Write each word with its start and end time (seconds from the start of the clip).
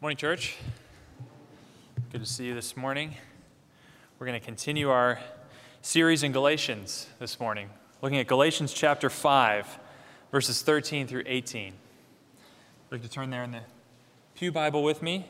Morning, 0.00 0.16
church. 0.16 0.54
Good 2.12 2.20
to 2.20 2.24
see 2.24 2.46
you 2.46 2.54
this 2.54 2.76
morning. 2.76 3.16
We're 4.16 4.28
going 4.28 4.38
to 4.38 4.46
continue 4.46 4.90
our 4.90 5.18
series 5.82 6.22
in 6.22 6.30
Galatians 6.30 7.08
this 7.18 7.40
morning, 7.40 7.68
looking 8.00 8.18
at 8.18 8.28
Galatians 8.28 8.72
chapter 8.72 9.10
5, 9.10 9.80
verses 10.30 10.62
13 10.62 11.08
through 11.08 11.24
18. 11.26 11.72
I'd 11.72 12.92
like 12.92 13.02
to 13.02 13.08
turn 13.08 13.30
there 13.30 13.42
in 13.42 13.50
the 13.50 13.62
Pew 14.36 14.52
Bible 14.52 14.84
with 14.84 15.02
me. 15.02 15.26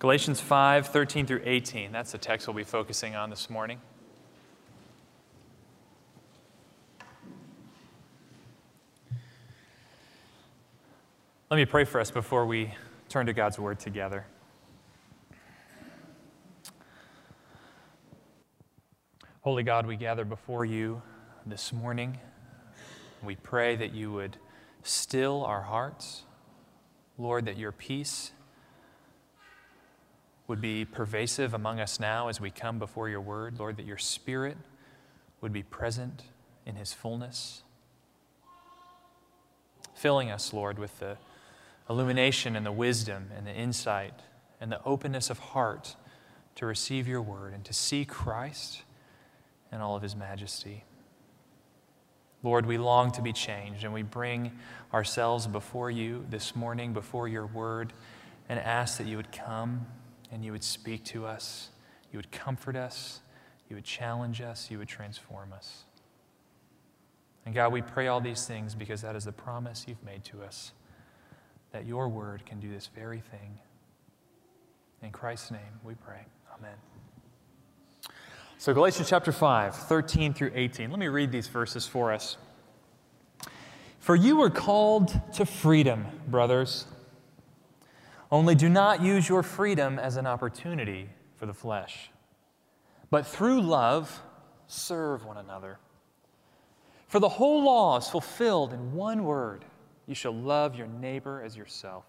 Galatians 0.00 0.40
5, 0.40 0.88
13 0.88 1.26
through 1.26 1.42
18. 1.44 1.92
That's 1.92 2.10
the 2.10 2.18
text 2.18 2.48
we'll 2.48 2.56
be 2.56 2.64
focusing 2.64 3.14
on 3.14 3.30
this 3.30 3.48
morning. 3.48 3.80
Let 11.48 11.56
me 11.56 11.66
pray 11.66 11.84
for 11.84 12.00
us 12.00 12.10
before 12.10 12.46
we 12.46 12.74
turn 13.10 13.26
to 13.26 13.32
God's 13.32 13.58
Word 13.58 13.80
together. 13.80 14.24
Holy 19.40 19.64
God, 19.64 19.84
we 19.84 19.96
gather 19.96 20.24
before 20.24 20.64
you 20.64 21.02
this 21.44 21.72
morning. 21.72 22.20
We 23.24 23.34
pray 23.34 23.74
that 23.74 23.92
you 23.92 24.12
would 24.12 24.36
still 24.84 25.44
our 25.44 25.62
hearts. 25.62 26.22
Lord, 27.18 27.46
that 27.46 27.58
your 27.58 27.72
peace 27.72 28.30
would 30.46 30.60
be 30.60 30.84
pervasive 30.84 31.52
among 31.52 31.80
us 31.80 31.98
now 31.98 32.28
as 32.28 32.40
we 32.40 32.52
come 32.52 32.78
before 32.78 33.08
your 33.08 33.20
word. 33.20 33.58
Lord, 33.58 33.76
that 33.78 33.86
your 33.86 33.98
spirit 33.98 34.56
would 35.40 35.52
be 35.52 35.64
present 35.64 36.22
in 36.64 36.76
his 36.76 36.92
fullness, 36.92 37.64
filling 39.96 40.30
us, 40.30 40.52
Lord, 40.52 40.78
with 40.78 41.00
the 41.00 41.16
illumination 41.90 42.54
and 42.54 42.64
the 42.64 42.72
wisdom 42.72 43.30
and 43.36 43.44
the 43.44 43.52
insight 43.52 44.14
and 44.60 44.70
the 44.70 44.82
openness 44.84 45.28
of 45.28 45.38
heart 45.40 45.96
to 46.54 46.64
receive 46.64 47.08
your 47.08 47.20
word 47.20 47.52
and 47.52 47.64
to 47.64 47.72
see 47.72 48.04
Christ 48.04 48.82
and 49.72 49.82
all 49.82 49.96
of 49.96 50.02
his 50.02 50.14
majesty. 50.14 50.84
Lord, 52.44 52.64
we 52.64 52.78
long 52.78 53.10
to 53.12 53.22
be 53.22 53.32
changed 53.32 53.82
and 53.82 53.92
we 53.92 54.02
bring 54.02 54.52
ourselves 54.94 55.48
before 55.48 55.90
you 55.90 56.24
this 56.30 56.54
morning, 56.54 56.92
before 56.92 57.26
your 57.26 57.46
word, 57.46 57.92
and 58.48 58.60
ask 58.60 58.98
that 58.98 59.06
you 59.06 59.16
would 59.16 59.32
come 59.32 59.86
and 60.30 60.44
you 60.44 60.52
would 60.52 60.64
speak 60.64 61.04
to 61.06 61.26
us, 61.26 61.70
you 62.12 62.18
would 62.18 62.30
comfort 62.30 62.76
us, 62.76 63.20
you 63.68 63.74
would 63.74 63.84
challenge 63.84 64.40
us, 64.40 64.70
you 64.70 64.78
would 64.78 64.88
transform 64.88 65.52
us. 65.52 65.84
And 67.44 67.54
God, 67.54 67.72
we 67.72 67.82
pray 67.82 68.06
all 68.06 68.20
these 68.20 68.46
things 68.46 68.76
because 68.76 69.02
that 69.02 69.16
is 69.16 69.24
the 69.24 69.32
promise 69.32 69.86
you've 69.88 70.04
made 70.04 70.24
to 70.26 70.42
us 70.42 70.72
that 71.72 71.86
your 71.86 72.08
word 72.08 72.44
can 72.46 72.60
do 72.60 72.70
this 72.70 72.88
very 72.94 73.20
thing. 73.20 73.58
In 75.02 75.10
Christ's 75.10 75.50
name 75.50 75.80
we 75.84 75.94
pray. 75.94 76.24
Amen. 76.58 76.74
So, 78.58 78.74
Galatians 78.74 79.08
chapter 79.08 79.32
5, 79.32 79.74
13 79.74 80.34
through 80.34 80.52
18. 80.54 80.90
Let 80.90 80.98
me 80.98 81.08
read 81.08 81.32
these 81.32 81.46
verses 81.46 81.86
for 81.86 82.12
us. 82.12 82.36
For 83.98 84.14
you 84.14 84.36
were 84.36 84.50
called 84.50 85.18
to 85.34 85.46
freedom, 85.46 86.06
brothers. 86.26 86.86
Only 88.30 88.54
do 88.54 88.68
not 88.68 89.02
use 89.02 89.28
your 89.28 89.42
freedom 89.42 89.98
as 89.98 90.16
an 90.16 90.26
opportunity 90.26 91.08
for 91.36 91.46
the 91.46 91.54
flesh, 91.54 92.10
but 93.10 93.26
through 93.26 93.62
love 93.62 94.20
serve 94.66 95.24
one 95.24 95.38
another. 95.38 95.78
For 97.08 97.18
the 97.18 97.28
whole 97.28 97.64
law 97.64 97.96
is 97.96 98.08
fulfilled 98.08 98.72
in 98.72 98.92
one 98.92 99.24
word 99.24 99.64
you 100.10 100.14
shall 100.16 100.34
love 100.34 100.74
your 100.74 100.88
neighbor 100.88 101.40
as 101.40 101.56
yourself. 101.56 102.04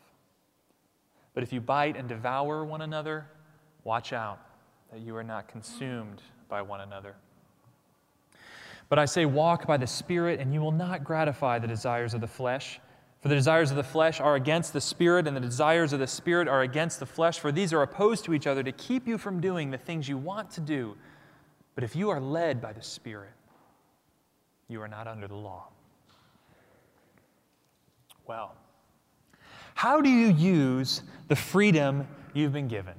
But 1.36 1.44
if 1.44 1.54
you 1.54 1.62
bite 1.62 1.96
and 1.96 2.10
devour 2.10 2.66
one 2.66 2.82
another, 2.82 3.28
watch 3.84 4.12
out 4.12 4.40
that 4.92 5.02
you 5.02 5.16
are 5.16 5.24
not 5.24 5.48
consumed 5.48 6.24
by 6.50 6.64
one 6.64 6.82
another. 6.82 7.14
But 8.90 8.98
I 8.98 9.06
say, 9.06 9.26
walk 9.26 9.68
by 9.68 9.78
the 9.78 9.86
Spirit, 9.86 10.40
and 10.40 10.52
you 10.52 10.62
will 10.62 10.72
not 10.72 11.04
gratify 11.04 11.60
the 11.60 11.68
desires 11.68 12.16
of 12.16 12.22
the 12.22 12.28
flesh. 12.28 12.80
For 13.22 13.28
the 13.28 13.36
desires 13.36 13.70
of 13.70 13.78
the 13.78 13.84
flesh 13.84 14.20
are 14.20 14.34
against 14.34 14.74
the 14.74 14.82
Spirit, 14.82 15.28
and 15.28 15.38
the 15.38 15.40
desires 15.40 15.94
of 15.94 16.00
the 16.00 16.08
Spirit 16.08 16.48
are 16.48 16.64
against 16.64 17.00
the 17.00 17.06
flesh, 17.06 17.40
for 17.40 17.52
these 17.52 17.72
are 17.72 17.84
opposed 17.84 18.26
to 18.26 18.34
each 18.34 18.48
other 18.48 18.64
to 18.64 18.72
keep 18.72 19.08
you 19.08 19.20
from 19.20 19.40
doing 19.40 19.70
the 19.70 19.78
things 19.78 20.10
you 20.10 20.18
want 20.18 20.50
to 20.52 20.60
do. 20.60 20.98
But 21.76 21.84
if 21.84 21.96
you 21.96 22.10
are 22.10 22.20
led 22.20 22.64
by 22.64 22.74
the 22.74 22.82
Spirit, 22.82 23.34
you 24.68 24.82
are 24.82 24.88
not 24.88 25.06
under 25.08 25.28
the 25.28 25.36
law. 25.36 25.68
Well, 28.28 28.56
how 29.74 30.02
do 30.02 30.10
you 30.10 30.28
use 30.28 31.02
the 31.28 31.36
freedom 31.36 32.08
you've 32.34 32.54
been 32.54 32.68
given? 32.68 32.94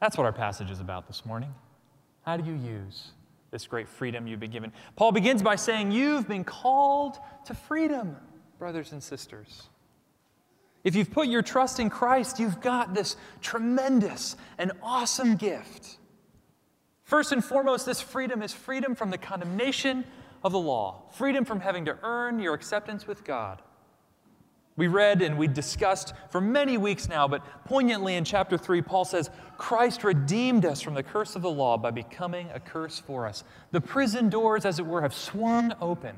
That's 0.00 0.16
what 0.16 0.24
our 0.24 0.32
passage 0.32 0.70
is 0.70 0.80
about 0.80 1.06
this 1.06 1.24
morning. 1.24 1.54
How 2.24 2.36
do 2.36 2.44
you 2.44 2.56
use 2.56 3.12
this 3.50 3.66
great 3.66 3.88
freedom 3.88 4.26
you've 4.26 4.40
been 4.40 4.50
given? 4.50 4.72
Paul 4.96 5.12
begins 5.12 5.42
by 5.42 5.56
saying, 5.56 5.92
You've 5.92 6.28
been 6.28 6.44
called 6.44 7.18
to 7.46 7.54
freedom, 7.54 8.16
brothers 8.58 8.92
and 8.92 9.02
sisters. 9.02 9.62
If 10.84 10.94
you've 10.94 11.10
put 11.10 11.28
your 11.28 11.42
trust 11.42 11.80
in 11.80 11.90
Christ, 11.90 12.38
you've 12.38 12.60
got 12.60 12.94
this 12.94 13.16
tremendous 13.40 14.36
and 14.58 14.72
awesome 14.82 15.36
gift. 15.36 15.98
First 17.02 17.32
and 17.32 17.44
foremost, 17.44 17.86
this 17.86 18.00
freedom 18.00 18.42
is 18.42 18.52
freedom 18.52 18.94
from 18.94 19.10
the 19.10 19.18
condemnation 19.18 20.04
of 20.46 20.52
the 20.52 20.60
law, 20.60 21.02
freedom 21.10 21.44
from 21.44 21.58
having 21.58 21.84
to 21.86 21.98
earn 22.04 22.38
your 22.38 22.54
acceptance 22.54 23.04
with 23.04 23.24
God. 23.24 23.60
We 24.76 24.86
read 24.86 25.20
and 25.20 25.36
we 25.36 25.48
discussed 25.48 26.14
for 26.30 26.40
many 26.40 26.78
weeks 26.78 27.08
now, 27.08 27.26
but 27.26 27.44
poignantly 27.64 28.14
in 28.14 28.24
chapter 28.24 28.56
3, 28.56 28.80
Paul 28.80 29.04
says, 29.04 29.28
Christ 29.58 30.04
redeemed 30.04 30.64
us 30.64 30.80
from 30.80 30.94
the 30.94 31.02
curse 31.02 31.34
of 31.34 31.42
the 31.42 31.50
law 31.50 31.76
by 31.76 31.90
becoming 31.90 32.48
a 32.54 32.60
curse 32.60 33.00
for 33.00 33.26
us. 33.26 33.42
The 33.72 33.80
prison 33.80 34.28
doors, 34.28 34.64
as 34.64 34.78
it 34.78 34.86
were, 34.86 35.02
have 35.02 35.14
swung 35.14 35.74
open, 35.80 36.14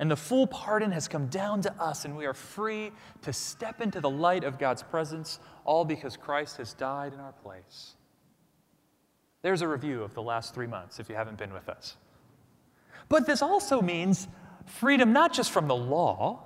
and 0.00 0.10
the 0.10 0.16
full 0.16 0.48
pardon 0.48 0.90
has 0.90 1.06
come 1.06 1.26
down 1.26 1.60
to 1.62 1.72
us, 1.80 2.04
and 2.04 2.16
we 2.16 2.26
are 2.26 2.34
free 2.34 2.90
to 3.22 3.32
step 3.32 3.80
into 3.80 4.00
the 4.00 4.10
light 4.10 4.42
of 4.42 4.58
God's 4.58 4.82
presence, 4.82 5.38
all 5.64 5.84
because 5.84 6.16
Christ 6.16 6.56
has 6.56 6.72
died 6.72 7.12
in 7.12 7.20
our 7.20 7.32
place. 7.44 7.94
There's 9.42 9.62
a 9.62 9.68
review 9.68 10.02
of 10.02 10.14
the 10.14 10.22
last 10.22 10.52
three 10.52 10.66
months 10.66 10.98
if 10.98 11.08
you 11.08 11.14
haven't 11.14 11.38
been 11.38 11.52
with 11.52 11.68
us. 11.68 11.96
But 13.10 13.26
this 13.26 13.42
also 13.42 13.82
means 13.82 14.28
freedom 14.64 15.12
not 15.12 15.34
just 15.34 15.50
from 15.50 15.68
the 15.68 15.76
law, 15.76 16.44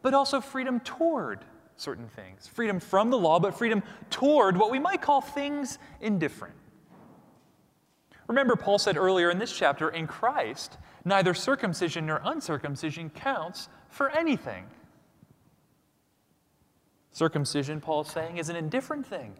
but 0.00 0.14
also 0.14 0.40
freedom 0.40 0.80
toward 0.80 1.44
certain 1.76 2.08
things. 2.08 2.46
Freedom 2.46 2.80
from 2.80 3.10
the 3.10 3.18
law, 3.18 3.38
but 3.38 3.58
freedom 3.58 3.82
toward 4.08 4.56
what 4.56 4.70
we 4.70 4.78
might 4.78 5.02
call 5.02 5.20
things 5.20 5.78
indifferent. 6.00 6.54
Remember, 8.28 8.56
Paul 8.56 8.78
said 8.78 8.96
earlier 8.96 9.28
in 9.30 9.38
this 9.38 9.52
chapter 9.52 9.88
in 9.90 10.06
Christ, 10.06 10.78
neither 11.04 11.34
circumcision 11.34 12.06
nor 12.06 12.20
uncircumcision 12.24 13.10
counts 13.10 13.68
for 13.88 14.10
anything. 14.10 14.64
Circumcision, 17.10 17.80
Paul 17.80 18.02
is 18.02 18.08
saying, 18.08 18.36
is 18.36 18.48
an 18.48 18.56
indifferent 18.56 19.06
thing. 19.06 19.34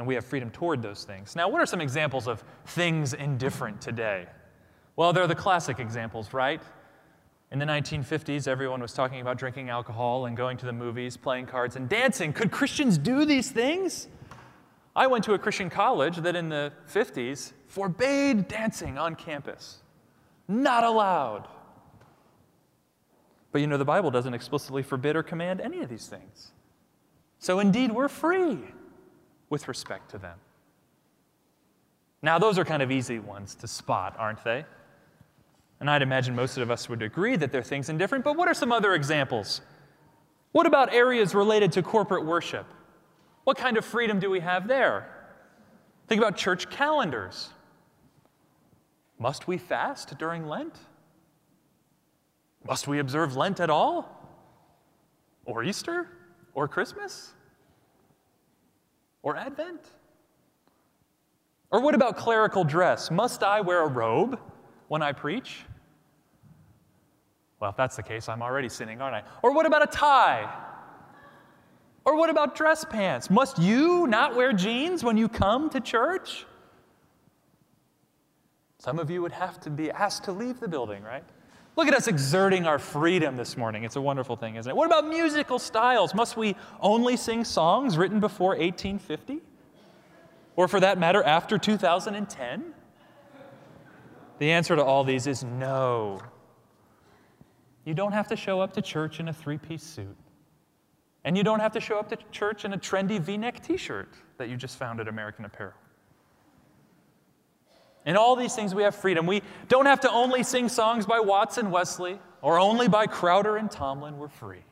And 0.00 0.06
we 0.06 0.14
have 0.14 0.24
freedom 0.24 0.50
toward 0.50 0.80
those 0.80 1.04
things. 1.04 1.36
Now, 1.36 1.50
what 1.50 1.60
are 1.60 1.66
some 1.66 1.82
examples 1.82 2.26
of 2.26 2.42
things 2.64 3.12
indifferent 3.12 3.82
today? 3.82 4.26
Well, 4.96 5.12
they're 5.12 5.26
the 5.26 5.34
classic 5.34 5.78
examples, 5.78 6.32
right? 6.32 6.62
In 7.52 7.58
the 7.58 7.66
1950s, 7.66 8.48
everyone 8.48 8.80
was 8.80 8.94
talking 8.94 9.20
about 9.20 9.36
drinking 9.36 9.68
alcohol 9.68 10.24
and 10.24 10.34
going 10.34 10.56
to 10.56 10.64
the 10.64 10.72
movies, 10.72 11.18
playing 11.18 11.46
cards, 11.46 11.76
and 11.76 11.86
dancing. 11.86 12.32
Could 12.32 12.50
Christians 12.50 12.96
do 12.96 13.26
these 13.26 13.50
things? 13.50 14.08
I 14.96 15.06
went 15.06 15.22
to 15.24 15.34
a 15.34 15.38
Christian 15.38 15.68
college 15.68 16.16
that 16.16 16.34
in 16.34 16.48
the 16.48 16.72
50s 16.90 17.52
forbade 17.66 18.48
dancing 18.48 18.96
on 18.96 19.14
campus. 19.14 19.82
Not 20.48 20.82
allowed. 20.82 21.46
But 23.52 23.60
you 23.60 23.66
know, 23.66 23.76
the 23.76 23.84
Bible 23.84 24.10
doesn't 24.10 24.32
explicitly 24.32 24.82
forbid 24.82 25.14
or 25.14 25.22
command 25.22 25.60
any 25.60 25.82
of 25.82 25.90
these 25.90 26.06
things. 26.06 26.52
So 27.38 27.60
indeed, 27.60 27.92
we're 27.92 28.08
free 28.08 28.60
with 29.50 29.68
respect 29.68 30.10
to 30.12 30.18
them. 30.18 30.38
Now, 32.22 32.38
those 32.38 32.58
are 32.58 32.64
kind 32.64 32.82
of 32.82 32.90
easy 32.90 33.18
ones 33.18 33.54
to 33.56 33.68
spot, 33.68 34.14
aren't 34.18 34.42
they? 34.44 34.64
And 35.80 35.90
I'd 35.90 36.02
imagine 36.02 36.34
most 36.34 36.58
of 36.58 36.70
us 36.70 36.88
would 36.88 37.02
agree 37.02 37.36
that 37.36 37.50
they're 37.50 37.62
things 37.62 37.88
indifferent, 37.88 38.24
but 38.24 38.36
what 38.36 38.48
are 38.48 38.54
some 38.54 38.72
other 38.72 38.94
examples? 38.94 39.62
What 40.52 40.66
about 40.66 40.92
areas 40.92 41.34
related 41.34 41.72
to 41.72 41.82
corporate 41.82 42.24
worship? 42.24 42.66
What 43.44 43.56
kind 43.56 43.76
of 43.76 43.84
freedom 43.84 44.20
do 44.20 44.30
we 44.30 44.40
have 44.40 44.68
there? 44.68 45.08
Think 46.06 46.20
about 46.20 46.36
church 46.36 46.68
calendars. 46.70 47.50
Must 49.18 49.48
we 49.48 49.58
fast 49.58 50.18
during 50.18 50.46
Lent? 50.46 50.74
Must 52.66 52.86
we 52.86 52.98
observe 52.98 53.36
Lent 53.36 53.60
at 53.60 53.70
all? 53.70 54.16
Or 55.46 55.64
Easter? 55.64 56.08
Or 56.52 56.68
Christmas? 56.68 57.32
Or 59.22 59.36
Advent? 59.36 59.80
Or 61.70 61.80
what 61.80 61.94
about 61.94 62.16
clerical 62.16 62.64
dress? 62.64 63.10
Must 63.10 63.42
I 63.42 63.60
wear 63.60 63.82
a 63.82 63.88
robe 63.88 64.38
when 64.88 65.02
I 65.02 65.12
preach? 65.12 65.60
Well, 67.60 67.70
if 67.70 67.76
that's 67.76 67.96
the 67.96 68.02
case, 68.02 68.28
I'm 68.28 68.42
already 68.42 68.68
sinning, 68.68 69.00
aren't 69.00 69.14
I? 69.14 69.22
Or 69.42 69.52
what 69.52 69.66
about 69.66 69.82
a 69.82 69.86
tie? 69.86 70.52
Or 72.04 72.16
what 72.16 72.30
about 72.30 72.56
dress 72.56 72.84
pants? 72.84 73.30
Must 73.30 73.58
you 73.58 74.06
not 74.06 74.34
wear 74.34 74.52
jeans 74.52 75.04
when 75.04 75.16
you 75.16 75.28
come 75.28 75.68
to 75.70 75.80
church? 75.80 76.46
Some 78.78 78.98
of 78.98 79.10
you 79.10 79.20
would 79.20 79.32
have 79.32 79.60
to 79.60 79.70
be 79.70 79.90
asked 79.90 80.24
to 80.24 80.32
leave 80.32 80.58
the 80.58 80.68
building, 80.68 81.02
right? 81.02 81.24
Look 81.76 81.88
at 81.88 81.94
us 81.94 82.08
exerting 82.08 82.66
our 82.66 82.78
freedom 82.78 83.36
this 83.36 83.56
morning. 83.56 83.84
It's 83.84 83.96
a 83.96 84.00
wonderful 84.00 84.36
thing, 84.36 84.56
isn't 84.56 84.68
it? 84.68 84.76
What 84.76 84.86
about 84.86 85.06
musical 85.06 85.58
styles? 85.58 86.14
Must 86.14 86.36
we 86.36 86.56
only 86.80 87.16
sing 87.16 87.44
songs 87.44 87.96
written 87.96 88.20
before 88.20 88.50
1850? 88.50 89.40
Or 90.56 90.68
for 90.68 90.80
that 90.80 90.98
matter, 90.98 91.22
after 91.22 91.58
2010? 91.58 92.74
The 94.38 94.50
answer 94.50 94.74
to 94.74 94.84
all 94.84 95.04
these 95.04 95.26
is 95.26 95.44
no. 95.44 96.20
You 97.84 97.94
don't 97.94 98.12
have 98.12 98.28
to 98.28 98.36
show 98.36 98.60
up 98.60 98.72
to 98.74 98.82
church 98.82 99.20
in 99.20 99.28
a 99.28 99.32
three 99.32 99.58
piece 99.58 99.82
suit. 99.82 100.16
And 101.24 101.36
you 101.36 101.44
don't 101.44 101.60
have 101.60 101.72
to 101.72 101.80
show 101.80 101.98
up 101.98 102.08
to 102.08 102.18
church 102.30 102.64
in 102.64 102.72
a 102.72 102.78
trendy 102.78 103.20
v 103.20 103.36
neck 103.36 103.62
t 103.62 103.76
shirt 103.76 104.08
that 104.38 104.48
you 104.48 104.56
just 104.56 104.78
found 104.78 105.00
at 105.00 105.08
American 105.08 105.44
Apparel. 105.44 105.74
In 108.06 108.16
all 108.16 108.34
these 108.36 108.54
things, 108.54 108.74
we 108.74 108.82
have 108.82 108.94
freedom. 108.94 109.26
We 109.26 109.42
don't 109.68 109.86
have 109.86 110.00
to 110.00 110.10
only 110.10 110.42
sing 110.42 110.68
songs 110.68 111.06
by 111.06 111.20
Watts 111.20 111.58
and 111.58 111.70
Wesley 111.70 112.18
or 112.42 112.58
only 112.58 112.88
by 112.88 113.06
Crowder 113.06 113.56
and 113.56 113.70
Tomlin. 113.70 114.18
We're 114.18 114.28
free. 114.28 114.64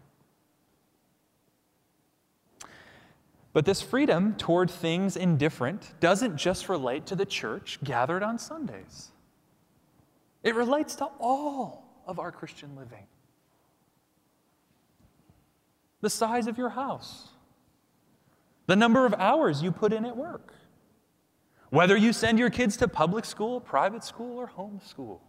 But 3.53 3.65
this 3.65 3.83
freedom 3.83 4.35
toward 4.35 4.71
things 4.71 5.17
indifferent 5.17 5.93
doesn't 6.01 6.37
just 6.37 6.69
relate 6.69 7.07
to 7.07 7.17
the 7.17 7.27
church 7.27 7.79
gathered 7.83 8.23
on 8.23 8.39
Sundays, 8.39 9.11
it 10.43 10.55
relates 10.55 10.95
to 10.97 11.07
all 11.19 12.03
of 12.07 12.19
our 12.19 12.33
Christian 12.33 12.77
living. 12.77 13.07
The 16.01 16.11
size 16.11 16.47
of 16.47 16.57
your 16.57 16.69
house, 16.69 17.31
the 18.67 18.77
number 18.77 19.05
of 19.05 19.15
hours 19.15 19.63
you 19.63 19.73
put 19.73 19.93
in 19.93 20.05
at 20.05 20.17
work, 20.17 20.55
whether 21.71 21.97
you 21.97 22.13
send 22.13 22.39
your 22.39 22.51
kids 22.51 22.77
to 22.79 22.89
public 22.89 23.25
school, 23.25 23.61
private 23.61 24.05
school, 24.05 24.39
or 24.39 24.47
home 24.47 24.81
school. 24.85 25.23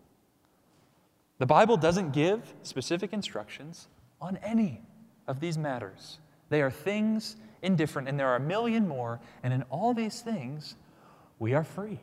The 1.38 1.46
Bible 1.46 1.78
doesn't 1.78 2.12
give 2.12 2.54
specific 2.64 3.14
instructions 3.14 3.88
on 4.22 4.38
any 4.38 4.82
of 5.28 5.40
these 5.40 5.58
matters. 5.58 6.20
They 6.50 6.62
are 6.62 6.72
things 6.72 7.38
indifferent, 7.62 8.08
and 8.08 8.20
there 8.20 8.28
are 8.28 8.36
a 8.36 8.42
million 8.42 8.88
more, 8.88 9.20
and 9.44 9.54
in 9.54 9.64
all 9.64 9.94
these 9.94 10.22
things, 10.22 10.76
we 11.40 11.54
are 11.54 11.64
free. 11.64 12.00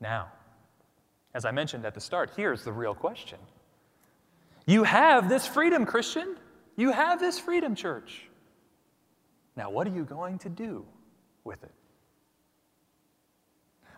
Now, 0.00 0.28
as 1.34 1.44
I 1.44 1.50
mentioned 1.50 1.84
at 1.84 1.94
the 1.94 2.00
start, 2.00 2.32
here's 2.36 2.64
the 2.64 2.72
real 2.72 2.94
question 2.94 3.38
You 4.66 4.84
have 4.84 5.28
this 5.28 5.46
freedom, 5.46 5.84
Christian. 5.84 6.36
You 6.76 6.92
have 6.92 7.20
this 7.20 7.38
freedom, 7.38 7.74
church. 7.74 8.26
Now, 9.54 9.70
what 9.70 9.86
are 9.86 9.90
you 9.90 10.04
going 10.04 10.38
to 10.38 10.48
do 10.48 10.86
with 11.50 11.64
it? 11.64 11.72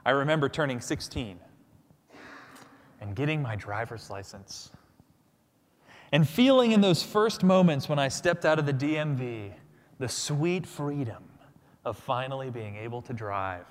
I 0.06 0.12
remember 0.12 0.48
turning 0.48 0.80
16 0.80 1.38
and 3.02 3.14
getting 3.14 3.42
my 3.42 3.56
driver's 3.56 4.08
license 4.08 4.70
and 6.12 6.26
feeling 6.26 6.72
in 6.72 6.80
those 6.80 7.02
first 7.02 7.44
moments 7.44 7.90
when 7.90 7.98
I 7.98 8.08
stepped 8.08 8.46
out 8.46 8.58
of 8.58 8.64
the 8.64 8.72
DMV 8.72 9.52
the 9.98 10.08
sweet 10.08 10.66
freedom 10.66 11.22
of 11.84 11.98
finally 11.98 12.48
being 12.48 12.74
able 12.76 13.02
to 13.02 13.12
drive. 13.12 13.66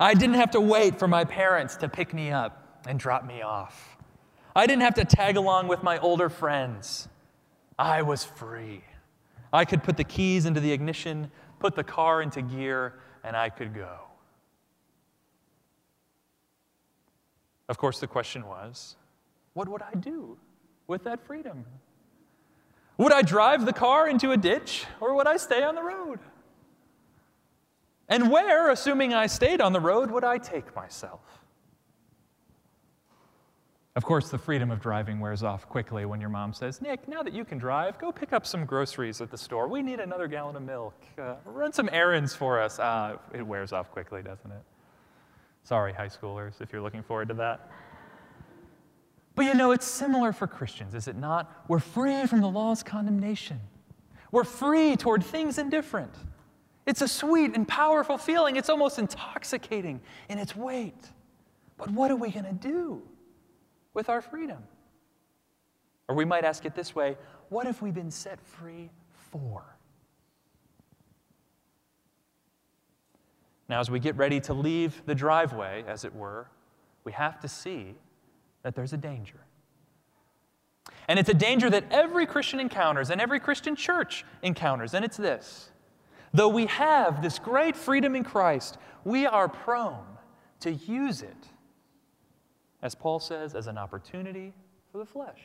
I 0.00 0.14
didn't 0.14 0.36
have 0.36 0.52
to 0.52 0.60
wait 0.60 0.98
for 0.98 1.06
my 1.06 1.24
parents 1.24 1.76
to 1.76 1.90
pick 1.90 2.14
me 2.14 2.30
up 2.30 2.80
and 2.88 2.98
drop 2.98 3.26
me 3.26 3.42
off. 3.42 3.98
I 4.56 4.66
didn't 4.66 4.82
have 4.82 4.94
to 4.94 5.04
tag 5.04 5.36
along 5.36 5.68
with 5.68 5.82
my 5.82 5.98
older 5.98 6.30
friends. 6.30 7.06
I 7.78 8.00
was 8.00 8.24
free. 8.24 8.82
I 9.52 9.66
could 9.66 9.82
put 9.82 9.98
the 9.98 10.04
keys 10.04 10.46
into 10.46 10.58
the 10.58 10.72
ignition, 10.72 11.30
put 11.64 11.74
the 11.74 11.82
car 11.82 12.20
into 12.20 12.42
gear, 12.42 12.92
and 13.22 13.34
I 13.34 13.48
could 13.48 13.74
go. 13.74 13.96
Of 17.70 17.78
course, 17.78 18.00
the 18.00 18.06
question 18.06 18.46
was 18.46 18.96
what 19.54 19.66
would 19.70 19.80
I 19.80 19.94
do 19.94 20.36
with 20.88 21.04
that 21.04 21.24
freedom? 21.24 21.64
Would 22.98 23.14
I 23.14 23.22
drive 23.22 23.64
the 23.64 23.72
car 23.72 24.06
into 24.06 24.32
a 24.32 24.36
ditch 24.36 24.84
or 25.00 25.14
would 25.14 25.26
I 25.26 25.38
stay 25.38 25.62
on 25.62 25.74
the 25.74 25.82
road? 25.82 26.18
And 28.10 28.30
where, 28.30 28.68
assuming 28.68 29.14
I 29.14 29.26
stayed 29.26 29.62
on 29.62 29.72
the 29.72 29.80
road, 29.80 30.10
would 30.10 30.22
I 30.22 30.36
take 30.36 30.76
myself? 30.76 31.43
Of 33.96 34.04
course, 34.04 34.28
the 34.28 34.38
freedom 34.38 34.72
of 34.72 34.80
driving 34.80 35.20
wears 35.20 35.44
off 35.44 35.68
quickly 35.68 36.04
when 36.04 36.20
your 36.20 36.28
mom 36.28 36.52
says, 36.52 36.82
Nick, 36.82 37.06
now 37.06 37.22
that 37.22 37.32
you 37.32 37.44
can 37.44 37.58
drive, 37.58 37.96
go 37.96 38.10
pick 38.10 38.32
up 38.32 38.44
some 38.44 38.64
groceries 38.64 39.20
at 39.20 39.30
the 39.30 39.38
store. 39.38 39.68
We 39.68 39.82
need 39.82 40.00
another 40.00 40.26
gallon 40.26 40.56
of 40.56 40.62
milk. 40.62 40.94
Uh, 41.16 41.36
run 41.44 41.72
some 41.72 41.88
errands 41.92 42.34
for 42.34 42.60
us. 42.60 42.80
Uh, 42.80 43.18
it 43.32 43.46
wears 43.46 43.72
off 43.72 43.92
quickly, 43.92 44.20
doesn't 44.20 44.50
it? 44.50 44.62
Sorry, 45.62 45.92
high 45.92 46.08
schoolers, 46.08 46.60
if 46.60 46.72
you're 46.72 46.82
looking 46.82 47.04
forward 47.04 47.28
to 47.28 47.34
that. 47.34 47.70
But 49.36 49.44
you 49.44 49.54
know, 49.54 49.70
it's 49.70 49.86
similar 49.86 50.32
for 50.32 50.48
Christians, 50.48 50.94
is 50.94 51.06
it 51.06 51.14
not? 51.14 51.64
We're 51.68 51.78
free 51.78 52.26
from 52.26 52.40
the 52.40 52.50
law's 52.50 52.82
condemnation. 52.82 53.60
We're 54.32 54.42
free 54.42 54.96
toward 54.96 55.22
things 55.22 55.58
indifferent. 55.58 56.12
It's 56.84 57.00
a 57.00 57.08
sweet 57.08 57.54
and 57.54 57.66
powerful 57.66 58.18
feeling. 58.18 58.56
It's 58.56 58.68
almost 58.68 58.98
intoxicating 58.98 60.00
in 60.28 60.38
its 60.38 60.56
weight. 60.56 61.10
But 61.78 61.90
what 61.90 62.10
are 62.10 62.16
we 62.16 62.30
going 62.30 62.44
to 62.44 62.52
do? 62.52 63.02
With 63.94 64.08
our 64.08 64.20
freedom? 64.20 64.62
Or 66.08 66.14
we 66.14 66.24
might 66.24 66.44
ask 66.44 66.64
it 66.66 66.74
this 66.74 66.94
way 66.94 67.16
what 67.48 67.66
have 67.66 67.80
we 67.80 67.90
been 67.90 68.10
set 68.10 68.40
free 68.40 68.90
for? 69.30 69.64
Now, 73.68 73.80
as 73.80 73.90
we 73.90 73.98
get 73.98 74.16
ready 74.16 74.40
to 74.40 74.54
leave 74.54 75.02
the 75.06 75.14
driveway, 75.14 75.84
as 75.86 76.04
it 76.04 76.14
were, 76.14 76.48
we 77.04 77.12
have 77.12 77.40
to 77.40 77.48
see 77.48 77.94
that 78.62 78.74
there's 78.74 78.92
a 78.92 78.98
danger. 78.98 79.40
And 81.08 81.18
it's 81.18 81.28
a 81.28 81.34
danger 81.34 81.70
that 81.70 81.84
every 81.90 82.26
Christian 82.26 82.60
encounters 82.60 83.10
and 83.10 83.20
every 83.20 83.40
Christian 83.40 83.76
church 83.76 84.24
encounters, 84.42 84.94
and 84.94 85.04
it's 85.04 85.16
this. 85.16 85.70
Though 86.32 86.48
we 86.48 86.66
have 86.66 87.22
this 87.22 87.38
great 87.38 87.76
freedom 87.76 88.14
in 88.14 88.24
Christ, 88.24 88.78
we 89.04 89.26
are 89.26 89.48
prone 89.48 90.04
to 90.60 90.72
use 90.72 91.22
it 91.22 91.48
as 92.84 92.94
Paul 92.94 93.18
says, 93.18 93.54
as 93.54 93.66
an 93.66 93.78
opportunity 93.78 94.52
for 94.92 94.98
the 94.98 95.06
flesh. 95.06 95.40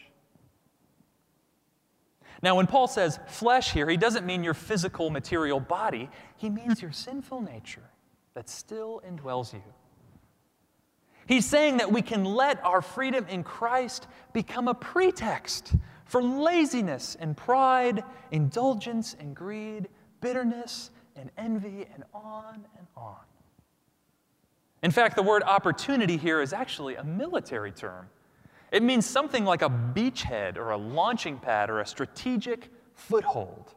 Now, 2.43 2.55
when 2.55 2.67
Paul 2.67 2.88
says 2.88 3.17
flesh 3.27 3.72
here, 3.72 3.89
he 3.89 3.98
doesn't 3.98 4.25
mean 4.25 4.43
your 4.43 4.53
physical, 4.53 5.10
material 5.10 5.60
body, 5.60 6.10
he 6.36 6.50
means 6.50 6.81
your 6.81 6.91
sinful 6.91 7.41
nature 7.41 7.89
that 8.34 8.50
still 8.50 9.01
indwells 9.08 9.53
you. 9.53 9.63
He's 11.27 11.46
saying 11.46 11.77
that 11.77 11.91
we 11.91 12.01
can 12.01 12.25
let 12.25 12.63
our 12.65 12.81
freedom 12.81 13.25
in 13.29 13.43
Christ 13.43 14.08
become 14.34 14.67
a 14.67 14.74
pretext 14.74 15.75
for 16.05 16.22
laziness 16.22 17.15
and 17.19 17.38
pride, 17.38 18.03
indulgence 18.31 19.15
and 19.17 19.34
greed, 19.36 19.88
bitterness 20.22 20.91
and 21.15 21.31
envy, 21.38 21.86
and 21.93 22.03
on 22.13 22.65
and 22.77 22.88
on. 22.98 23.28
In 24.81 24.91
fact, 24.91 25.15
the 25.15 25.24
word 25.24 25.43
opportunity 25.43 26.17
here 26.17 26.41
is 26.41 26.53
actually 26.53 26.95
a 26.95 27.03
military 27.03 27.71
term. 27.71 28.07
It 28.71 28.83
means 28.83 29.05
something 29.05 29.45
like 29.45 29.62
a 29.62 29.69
beachhead 29.69 30.57
or 30.57 30.71
a 30.71 30.77
launching 30.77 31.38
pad 31.38 31.69
or 31.69 31.79
a 31.79 31.86
strategic 31.86 32.69
foothold. 32.93 33.74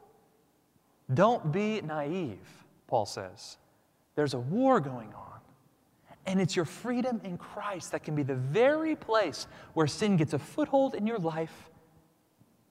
Don't 1.13 1.51
be 1.51 1.81
naive, 1.81 2.65
Paul 2.87 3.05
says. 3.05 3.57
There's 4.15 4.33
a 4.33 4.39
war 4.39 4.79
going 4.79 5.13
on. 5.13 5.39
And 6.25 6.39
it's 6.39 6.55
your 6.55 6.65
freedom 6.65 7.19
in 7.25 7.37
Christ 7.37 7.91
that 7.91 8.03
can 8.03 8.15
be 8.15 8.23
the 8.23 8.35
very 8.35 8.95
place 8.95 9.47
where 9.73 9.87
sin 9.87 10.15
gets 10.15 10.33
a 10.33 10.39
foothold 10.39 10.95
in 10.95 11.05
your 11.05 11.17
life 11.17 11.69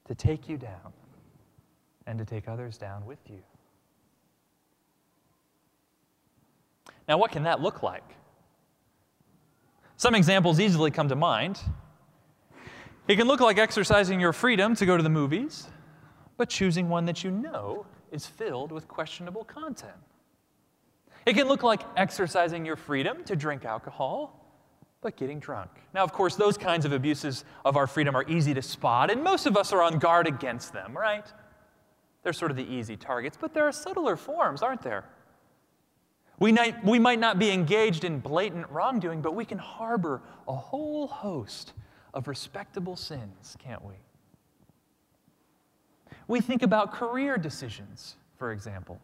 to 0.07 0.15
take 0.15 0.49
you 0.49 0.57
down 0.57 0.93
and 2.07 2.19
to 2.19 2.25
take 2.25 2.49
others 2.49 2.79
down 2.79 3.05
with 3.05 3.19
you. 3.29 3.43
Now, 7.09 7.19
what 7.19 7.31
can 7.31 7.43
that 7.43 7.61
look 7.61 7.83
like? 7.83 8.17
Some 10.03 10.17
examples 10.17 10.59
easily 10.59 10.91
come 10.91 11.09
to 11.11 11.15
mind. 11.15 11.61
It 13.07 13.15
can 13.15 13.29
look 13.29 13.39
like 13.39 13.57
exercising 13.57 14.19
your 14.19 14.33
freedom 14.33 14.75
to 14.75 14.85
go 14.85 14.97
to 14.97 15.03
the 15.05 15.09
movies, 15.09 15.69
but 16.37 16.49
choosing 16.49 16.89
one 16.89 17.05
that 17.05 17.23
you 17.23 17.31
know 17.31 17.87
is 18.11 18.27
filled 18.27 18.73
with 18.73 18.89
questionable 18.89 19.45
content. 19.45 19.95
It 21.25 21.35
can 21.35 21.47
look 21.47 21.63
like 21.63 21.83
exercising 21.97 22.67
your 22.67 22.75
freedom 22.75 23.23
to 23.27 23.37
drink 23.37 23.65
alcohol, 23.65 24.45
but 25.03 25.17
getting 25.17 25.39
drunk. 25.39 25.71
Now, 25.95 26.03
of 26.03 26.13
course, 26.13 26.35
those 26.35 26.59
kinds 26.59 26.85
of 26.85 26.91
abuses 26.91 27.45
of 27.65 27.77
our 27.77 27.87
freedom 27.87 28.17
are 28.17 28.29
easy 28.29 28.55
to 28.55 28.63
spot, 28.63 29.09
and 29.09 29.23
most 29.23 29.47
of 29.47 29.57
us 29.57 29.73
are 29.73 29.83
on 29.83 30.01
guard 30.01 30.27
against 30.27 30.73
them, 30.73 30.99
right? 30.99 31.33
They're 32.25 32.33
sort 32.33 32.51
of 32.51 32.57
the 32.57 32.67
easy 32.67 32.97
targets, 32.97 33.39
but 33.41 33.55
there 33.55 33.69
are 33.69 33.73
subtler 33.73 34.17
forms, 34.17 34.63
aren't 34.63 34.83
there? 34.83 35.05
We 36.39 36.53
might, 36.53 36.85
we 36.85 36.99
might 36.99 37.19
not 37.19 37.39
be 37.39 37.51
engaged 37.51 38.05
in 38.05 38.19
blatant 38.19 38.69
wrongdoing, 38.71 39.23
but 39.23 39.35
we 39.35 39.45
can 39.45 39.59
harbor 39.59 40.23
a 40.49 40.55
whole 40.55 41.07
host 41.07 41.73
of 42.15 42.29
respectable 42.29 42.97
sins, 42.97 43.57
can't 43.59 43.85
we? 43.85 43.95
We 46.27 46.41
think 46.41 46.63
about 46.63 46.93
career 46.93 47.37
decisions, 47.37 48.17
for 48.39 48.53
example, 48.53 49.01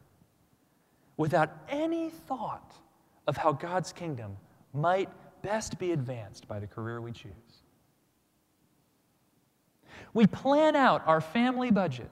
without 1.16 1.50
any 1.68 2.10
thought 2.10 2.72
of 3.26 3.36
how 3.36 3.52
God's 3.52 3.92
kingdom 3.92 4.36
might 4.72 5.08
best 5.42 5.78
be 5.78 5.92
advanced 5.92 6.48
by 6.48 6.58
the 6.58 6.66
career 6.66 7.00
we 7.00 7.12
choose. 7.12 7.32
We 10.14 10.26
plan 10.26 10.74
out 10.76 11.02
our 11.06 11.20
family 11.20 11.70
budget 11.70 12.10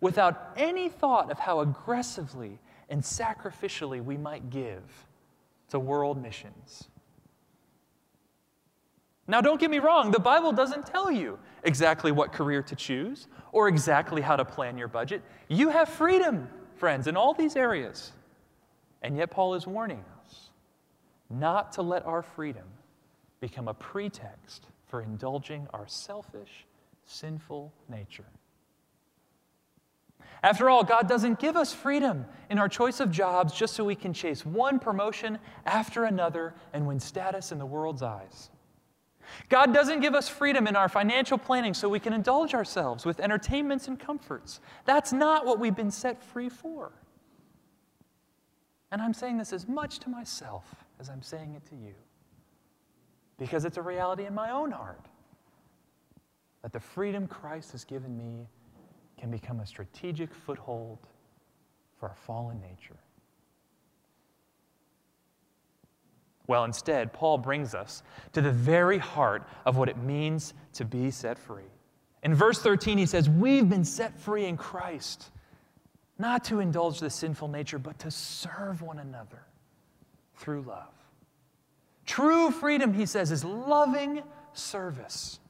without 0.00 0.52
any 0.56 0.88
thought 0.88 1.30
of 1.30 1.38
how 1.38 1.60
aggressively 1.60 2.58
and 2.88 3.02
sacrificially 3.02 4.02
we 4.02 4.16
might 4.16 4.50
give 4.50 4.82
to 5.70 5.78
world 5.78 6.20
missions. 6.20 6.88
Now, 9.28 9.40
don't 9.40 9.60
get 9.60 9.70
me 9.70 9.80
wrong, 9.80 10.12
the 10.12 10.20
Bible 10.20 10.52
doesn't 10.52 10.86
tell 10.86 11.10
you 11.10 11.38
exactly 11.64 12.12
what 12.12 12.32
career 12.32 12.62
to 12.62 12.76
choose 12.76 13.26
or 13.50 13.66
exactly 13.66 14.22
how 14.22 14.36
to 14.36 14.44
plan 14.44 14.78
your 14.78 14.86
budget. 14.86 15.22
You 15.48 15.68
have 15.70 15.88
freedom, 15.88 16.48
friends, 16.76 17.08
in 17.08 17.16
all 17.16 17.34
these 17.34 17.56
areas. 17.56 18.12
And 19.02 19.16
yet, 19.16 19.30
Paul 19.30 19.54
is 19.54 19.66
warning 19.66 20.04
us 20.24 20.50
not 21.28 21.72
to 21.72 21.82
let 21.82 22.06
our 22.06 22.22
freedom 22.22 22.66
become 23.40 23.66
a 23.66 23.74
pretext 23.74 24.66
for 24.86 25.02
indulging 25.02 25.66
our 25.74 25.88
selfish, 25.88 26.64
sinful 27.04 27.72
nature. 27.88 28.26
After 30.42 30.70
all, 30.70 30.84
God 30.84 31.08
doesn't 31.08 31.38
give 31.38 31.56
us 31.56 31.72
freedom 31.72 32.26
in 32.50 32.58
our 32.58 32.68
choice 32.68 33.00
of 33.00 33.10
jobs 33.10 33.52
just 33.52 33.74
so 33.74 33.84
we 33.84 33.94
can 33.94 34.12
chase 34.12 34.46
one 34.46 34.78
promotion 34.78 35.38
after 35.64 36.04
another 36.04 36.54
and 36.72 36.86
win 36.86 37.00
status 37.00 37.52
in 37.52 37.58
the 37.58 37.66
world's 37.66 38.02
eyes. 38.02 38.50
God 39.48 39.74
doesn't 39.74 40.00
give 40.00 40.14
us 40.14 40.28
freedom 40.28 40.66
in 40.66 40.76
our 40.76 40.88
financial 40.88 41.38
planning 41.38 41.74
so 41.74 41.88
we 41.88 41.98
can 41.98 42.12
indulge 42.12 42.54
ourselves 42.54 43.04
with 43.04 43.18
entertainments 43.18 43.88
and 43.88 43.98
comforts. 43.98 44.60
That's 44.84 45.12
not 45.12 45.44
what 45.44 45.58
we've 45.58 45.74
been 45.74 45.90
set 45.90 46.22
free 46.22 46.48
for. 46.48 46.92
And 48.92 49.02
I'm 49.02 49.14
saying 49.14 49.38
this 49.38 49.52
as 49.52 49.66
much 49.66 49.98
to 50.00 50.08
myself 50.08 50.84
as 51.00 51.08
I'm 51.08 51.22
saying 51.22 51.54
it 51.54 51.66
to 51.70 51.74
you 51.74 51.94
because 53.38 53.64
it's 53.64 53.76
a 53.76 53.82
reality 53.82 54.26
in 54.26 54.34
my 54.34 54.50
own 54.50 54.70
heart 54.70 55.06
that 56.62 56.72
the 56.72 56.80
freedom 56.80 57.26
Christ 57.26 57.72
has 57.72 57.84
given 57.84 58.16
me 58.16 58.46
can 59.18 59.30
become 59.30 59.60
a 59.60 59.66
strategic 59.66 60.34
foothold 60.34 60.98
for 61.98 62.08
our 62.08 62.14
fallen 62.14 62.60
nature. 62.60 62.96
Well, 66.46 66.64
instead, 66.64 67.12
Paul 67.12 67.38
brings 67.38 67.74
us 67.74 68.02
to 68.32 68.40
the 68.40 68.52
very 68.52 68.98
heart 68.98 69.48
of 69.64 69.76
what 69.76 69.88
it 69.88 69.96
means 69.96 70.54
to 70.74 70.84
be 70.84 71.10
set 71.10 71.38
free. 71.38 71.64
In 72.22 72.34
verse 72.34 72.60
13, 72.60 72.98
he 72.98 73.06
says, 73.06 73.28
We've 73.28 73.68
been 73.68 73.84
set 73.84 74.18
free 74.18 74.46
in 74.46 74.56
Christ, 74.56 75.30
not 76.18 76.44
to 76.44 76.60
indulge 76.60 77.00
the 77.00 77.10
sinful 77.10 77.48
nature, 77.48 77.78
but 77.78 77.98
to 78.00 78.10
serve 78.10 78.82
one 78.82 78.98
another 78.98 79.42
through 80.36 80.62
love. 80.62 80.92
True 82.04 82.50
freedom, 82.50 82.94
he 82.94 83.06
says, 83.06 83.32
is 83.32 83.44
loving 83.44 84.22
service. 84.52 85.40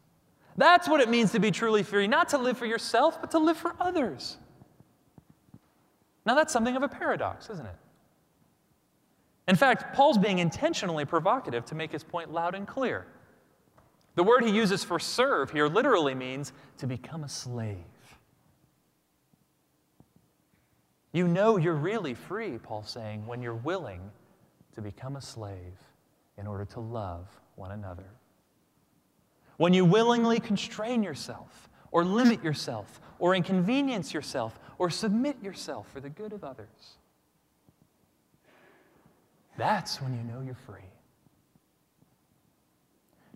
That's 0.56 0.88
what 0.88 1.00
it 1.00 1.08
means 1.08 1.32
to 1.32 1.38
be 1.38 1.50
truly 1.50 1.82
free, 1.82 2.06
not 2.06 2.30
to 2.30 2.38
live 2.38 2.56
for 2.56 2.66
yourself, 2.66 3.20
but 3.20 3.30
to 3.32 3.38
live 3.38 3.56
for 3.56 3.74
others. 3.78 4.38
Now, 6.24 6.34
that's 6.34 6.52
something 6.52 6.76
of 6.76 6.82
a 6.82 6.88
paradox, 6.88 7.50
isn't 7.50 7.66
it? 7.66 7.76
In 9.48 9.54
fact, 9.54 9.94
Paul's 9.94 10.18
being 10.18 10.38
intentionally 10.38 11.04
provocative 11.04 11.64
to 11.66 11.74
make 11.74 11.92
his 11.92 12.02
point 12.02 12.32
loud 12.32 12.54
and 12.54 12.66
clear. 12.66 13.06
The 14.16 14.24
word 14.24 14.44
he 14.44 14.50
uses 14.50 14.82
for 14.82 14.98
serve 14.98 15.50
here 15.50 15.68
literally 15.68 16.14
means 16.14 16.52
to 16.78 16.86
become 16.86 17.22
a 17.22 17.28
slave. 17.28 17.76
You 21.12 21.28
know 21.28 21.56
you're 21.58 21.74
really 21.74 22.14
free, 22.14 22.58
Paul's 22.58 22.90
saying, 22.90 23.26
when 23.26 23.40
you're 23.40 23.54
willing 23.54 24.10
to 24.74 24.82
become 24.82 25.16
a 25.16 25.20
slave 25.20 25.78
in 26.38 26.46
order 26.46 26.64
to 26.64 26.80
love 26.80 27.28
one 27.54 27.72
another. 27.72 28.06
When 29.56 29.72
you 29.72 29.84
willingly 29.84 30.40
constrain 30.40 31.02
yourself, 31.02 31.68
or 31.90 32.04
limit 32.04 32.44
yourself, 32.44 33.00
or 33.18 33.34
inconvenience 33.34 34.12
yourself, 34.12 34.58
or 34.78 34.90
submit 34.90 35.42
yourself 35.42 35.90
for 35.90 36.00
the 36.00 36.10
good 36.10 36.32
of 36.32 36.44
others. 36.44 36.98
That's 39.56 40.02
when 40.02 40.14
you 40.14 40.22
know 40.22 40.42
you're 40.42 40.54
free. 40.54 40.80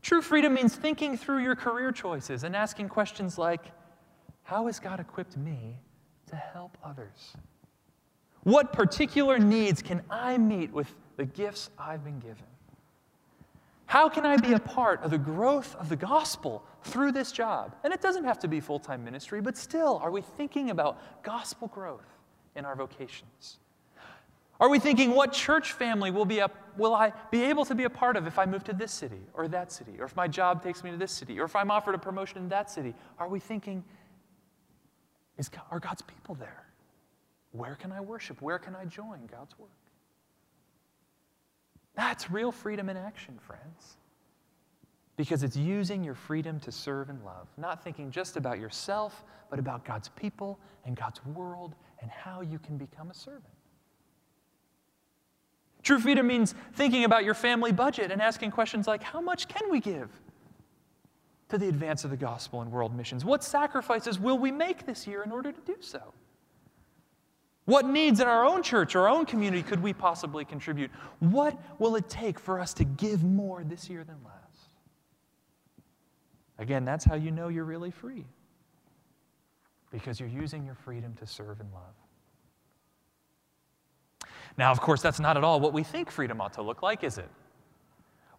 True 0.02 0.22
freedom 0.22 0.54
means 0.54 0.74
thinking 0.74 1.16
through 1.16 1.38
your 1.38 1.56
career 1.56 1.92
choices 1.92 2.44
and 2.44 2.54
asking 2.56 2.88
questions 2.88 3.38
like 3.38 3.72
How 4.42 4.66
has 4.66 4.80
God 4.80 5.00
equipped 5.00 5.36
me 5.36 5.78
to 6.26 6.36
help 6.36 6.76
others? 6.84 7.34
What 8.42 8.72
particular 8.72 9.38
needs 9.38 9.82
can 9.82 10.02
I 10.10 10.38
meet 10.38 10.72
with 10.72 10.94
the 11.16 11.26
gifts 11.26 11.70
I've 11.78 12.04
been 12.04 12.18
given? 12.18 12.49
How 13.90 14.08
can 14.08 14.24
I 14.24 14.36
be 14.36 14.52
a 14.52 14.60
part 14.60 15.02
of 15.02 15.10
the 15.10 15.18
growth 15.18 15.74
of 15.74 15.88
the 15.88 15.96
gospel 15.96 16.62
through 16.84 17.10
this 17.10 17.32
job? 17.32 17.74
And 17.82 17.92
it 17.92 18.00
doesn't 18.00 18.22
have 18.22 18.38
to 18.38 18.46
be 18.46 18.60
full 18.60 18.78
time 18.78 19.04
ministry, 19.04 19.40
but 19.40 19.56
still, 19.56 19.96
are 20.00 20.12
we 20.12 20.20
thinking 20.20 20.70
about 20.70 21.24
gospel 21.24 21.66
growth 21.66 22.06
in 22.54 22.64
our 22.64 22.76
vocations? 22.76 23.58
Are 24.60 24.68
we 24.68 24.78
thinking, 24.78 25.10
what 25.10 25.32
church 25.32 25.72
family 25.72 26.12
will, 26.12 26.24
be 26.24 26.38
a, 26.38 26.48
will 26.76 26.94
I 26.94 27.12
be 27.32 27.42
able 27.42 27.64
to 27.64 27.74
be 27.74 27.82
a 27.82 27.90
part 27.90 28.16
of 28.16 28.28
if 28.28 28.38
I 28.38 28.46
move 28.46 28.62
to 28.64 28.72
this 28.72 28.92
city 28.92 29.22
or 29.34 29.48
that 29.48 29.72
city, 29.72 29.94
or 29.98 30.04
if 30.04 30.14
my 30.14 30.28
job 30.28 30.62
takes 30.62 30.84
me 30.84 30.92
to 30.92 30.96
this 30.96 31.10
city, 31.10 31.40
or 31.40 31.44
if 31.46 31.56
I'm 31.56 31.72
offered 31.72 31.96
a 31.96 31.98
promotion 31.98 32.38
in 32.38 32.48
that 32.50 32.70
city? 32.70 32.94
Are 33.18 33.26
we 33.26 33.40
thinking, 33.40 33.82
is, 35.36 35.50
are 35.68 35.80
God's 35.80 36.02
people 36.02 36.36
there? 36.36 36.64
Where 37.50 37.74
can 37.74 37.90
I 37.90 38.00
worship? 38.02 38.40
Where 38.40 38.60
can 38.60 38.76
I 38.76 38.84
join 38.84 39.26
God's 39.26 39.58
work? 39.58 39.70
That's 42.00 42.30
real 42.30 42.50
freedom 42.50 42.88
in 42.88 42.96
action, 42.96 43.38
friends. 43.46 43.98
Because 45.18 45.42
it's 45.42 45.54
using 45.54 46.02
your 46.02 46.14
freedom 46.14 46.58
to 46.60 46.72
serve 46.72 47.10
and 47.10 47.22
love, 47.26 47.46
not 47.58 47.84
thinking 47.84 48.10
just 48.10 48.38
about 48.38 48.58
yourself, 48.58 49.22
but 49.50 49.58
about 49.58 49.84
God's 49.84 50.08
people 50.08 50.58
and 50.86 50.96
God's 50.96 51.22
world 51.26 51.74
and 52.00 52.10
how 52.10 52.40
you 52.40 52.58
can 52.58 52.78
become 52.78 53.10
a 53.10 53.14
servant. 53.14 53.44
True 55.82 55.98
freedom 55.98 56.26
means 56.26 56.54
thinking 56.72 57.04
about 57.04 57.22
your 57.22 57.34
family 57.34 57.70
budget 57.70 58.10
and 58.10 58.22
asking 58.22 58.50
questions 58.50 58.86
like 58.86 59.02
how 59.02 59.20
much 59.20 59.46
can 59.46 59.70
we 59.70 59.78
give 59.78 60.08
to 61.50 61.58
the 61.58 61.68
advance 61.68 62.04
of 62.04 62.10
the 62.10 62.16
gospel 62.16 62.62
and 62.62 62.72
world 62.72 62.96
missions? 62.96 63.26
What 63.26 63.44
sacrifices 63.44 64.18
will 64.18 64.38
we 64.38 64.50
make 64.50 64.86
this 64.86 65.06
year 65.06 65.22
in 65.22 65.30
order 65.30 65.52
to 65.52 65.60
do 65.66 65.76
so? 65.80 66.14
What 67.70 67.86
needs 67.86 68.18
in 68.18 68.26
our 68.26 68.44
own 68.44 68.64
church 68.64 68.96
our 68.96 69.08
own 69.08 69.24
community 69.24 69.62
could 69.62 69.80
we 69.80 69.92
possibly 69.92 70.44
contribute? 70.44 70.90
What 71.20 71.56
will 71.78 71.94
it 71.94 72.08
take 72.08 72.40
for 72.40 72.58
us 72.58 72.74
to 72.74 72.84
give 72.84 73.22
more 73.22 73.62
this 73.62 73.88
year 73.88 74.02
than 74.02 74.16
last? 74.24 74.70
Again, 76.58 76.84
that's 76.84 77.04
how 77.04 77.14
you 77.14 77.30
know 77.30 77.46
you're 77.46 77.64
really 77.64 77.92
free. 77.92 78.24
Because 79.92 80.18
you're 80.18 80.28
using 80.28 80.66
your 80.66 80.74
freedom 80.74 81.14
to 81.20 81.28
serve 81.28 81.60
and 81.60 81.72
love. 81.72 81.94
Now, 84.58 84.72
of 84.72 84.80
course, 84.80 85.00
that's 85.00 85.20
not 85.20 85.36
at 85.36 85.44
all 85.44 85.60
what 85.60 85.72
we 85.72 85.84
think 85.84 86.10
freedom 86.10 86.40
ought 86.40 86.54
to 86.54 86.62
look 86.62 86.82
like, 86.82 87.04
is 87.04 87.18
it? 87.18 87.28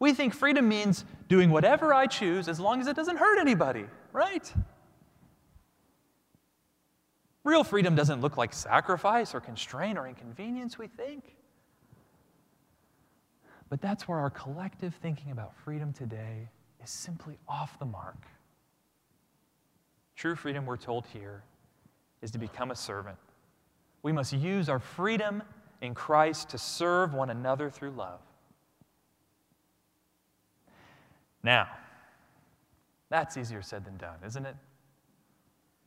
We 0.01 0.11
think 0.11 0.33
freedom 0.33 0.67
means 0.67 1.05
doing 1.29 1.51
whatever 1.51 1.93
I 1.93 2.05
choose 2.05 2.49
as 2.49 2.59
long 2.59 2.81
as 2.81 2.87
it 2.87 2.97
doesn't 2.97 3.15
hurt 3.15 3.39
anybody, 3.39 3.85
right? 4.11 4.53
Real 7.43 7.63
freedom 7.63 7.95
doesn't 7.95 8.21
look 8.21 8.37
like 8.37 8.53
sacrifice 8.53 9.33
or 9.33 9.39
constraint 9.39 9.97
or 9.97 10.07
inconvenience, 10.07 10.77
we 10.77 10.87
think. 10.87 11.35
But 13.69 13.81
that's 13.81 14.07
where 14.07 14.19
our 14.19 14.29
collective 14.29 14.93
thinking 15.01 15.31
about 15.31 15.55
freedom 15.55 15.93
today 15.93 16.49
is 16.83 16.89
simply 16.89 17.37
off 17.47 17.79
the 17.79 17.85
mark. 17.85 18.17
True 20.15 20.35
freedom, 20.35 20.65
we're 20.65 20.77
told 20.77 21.07
here, 21.07 21.43
is 22.21 22.29
to 22.31 22.37
become 22.37 22.69
a 22.69 22.75
servant. 22.75 23.17
We 24.03 24.11
must 24.11 24.33
use 24.33 24.69
our 24.69 24.79
freedom 24.79 25.41
in 25.81 25.95
Christ 25.95 26.49
to 26.49 26.57
serve 26.57 27.13
one 27.13 27.29
another 27.29 27.69
through 27.69 27.91
love. 27.91 28.19
Now, 31.43 31.69
that's 33.09 33.35
easier 33.35 33.61
said 33.61 33.83
than 33.83 33.97
done, 33.97 34.17
isn't 34.25 34.45
it? 34.45 34.55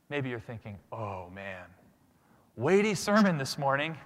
Maybe 0.09 0.29
you're 0.29 0.39
thinking, 0.39 0.77
oh 0.91 1.29
man, 1.33 1.65
weighty 2.55 2.95
sermon 2.95 3.37
this 3.37 3.57
morning. 3.57 3.97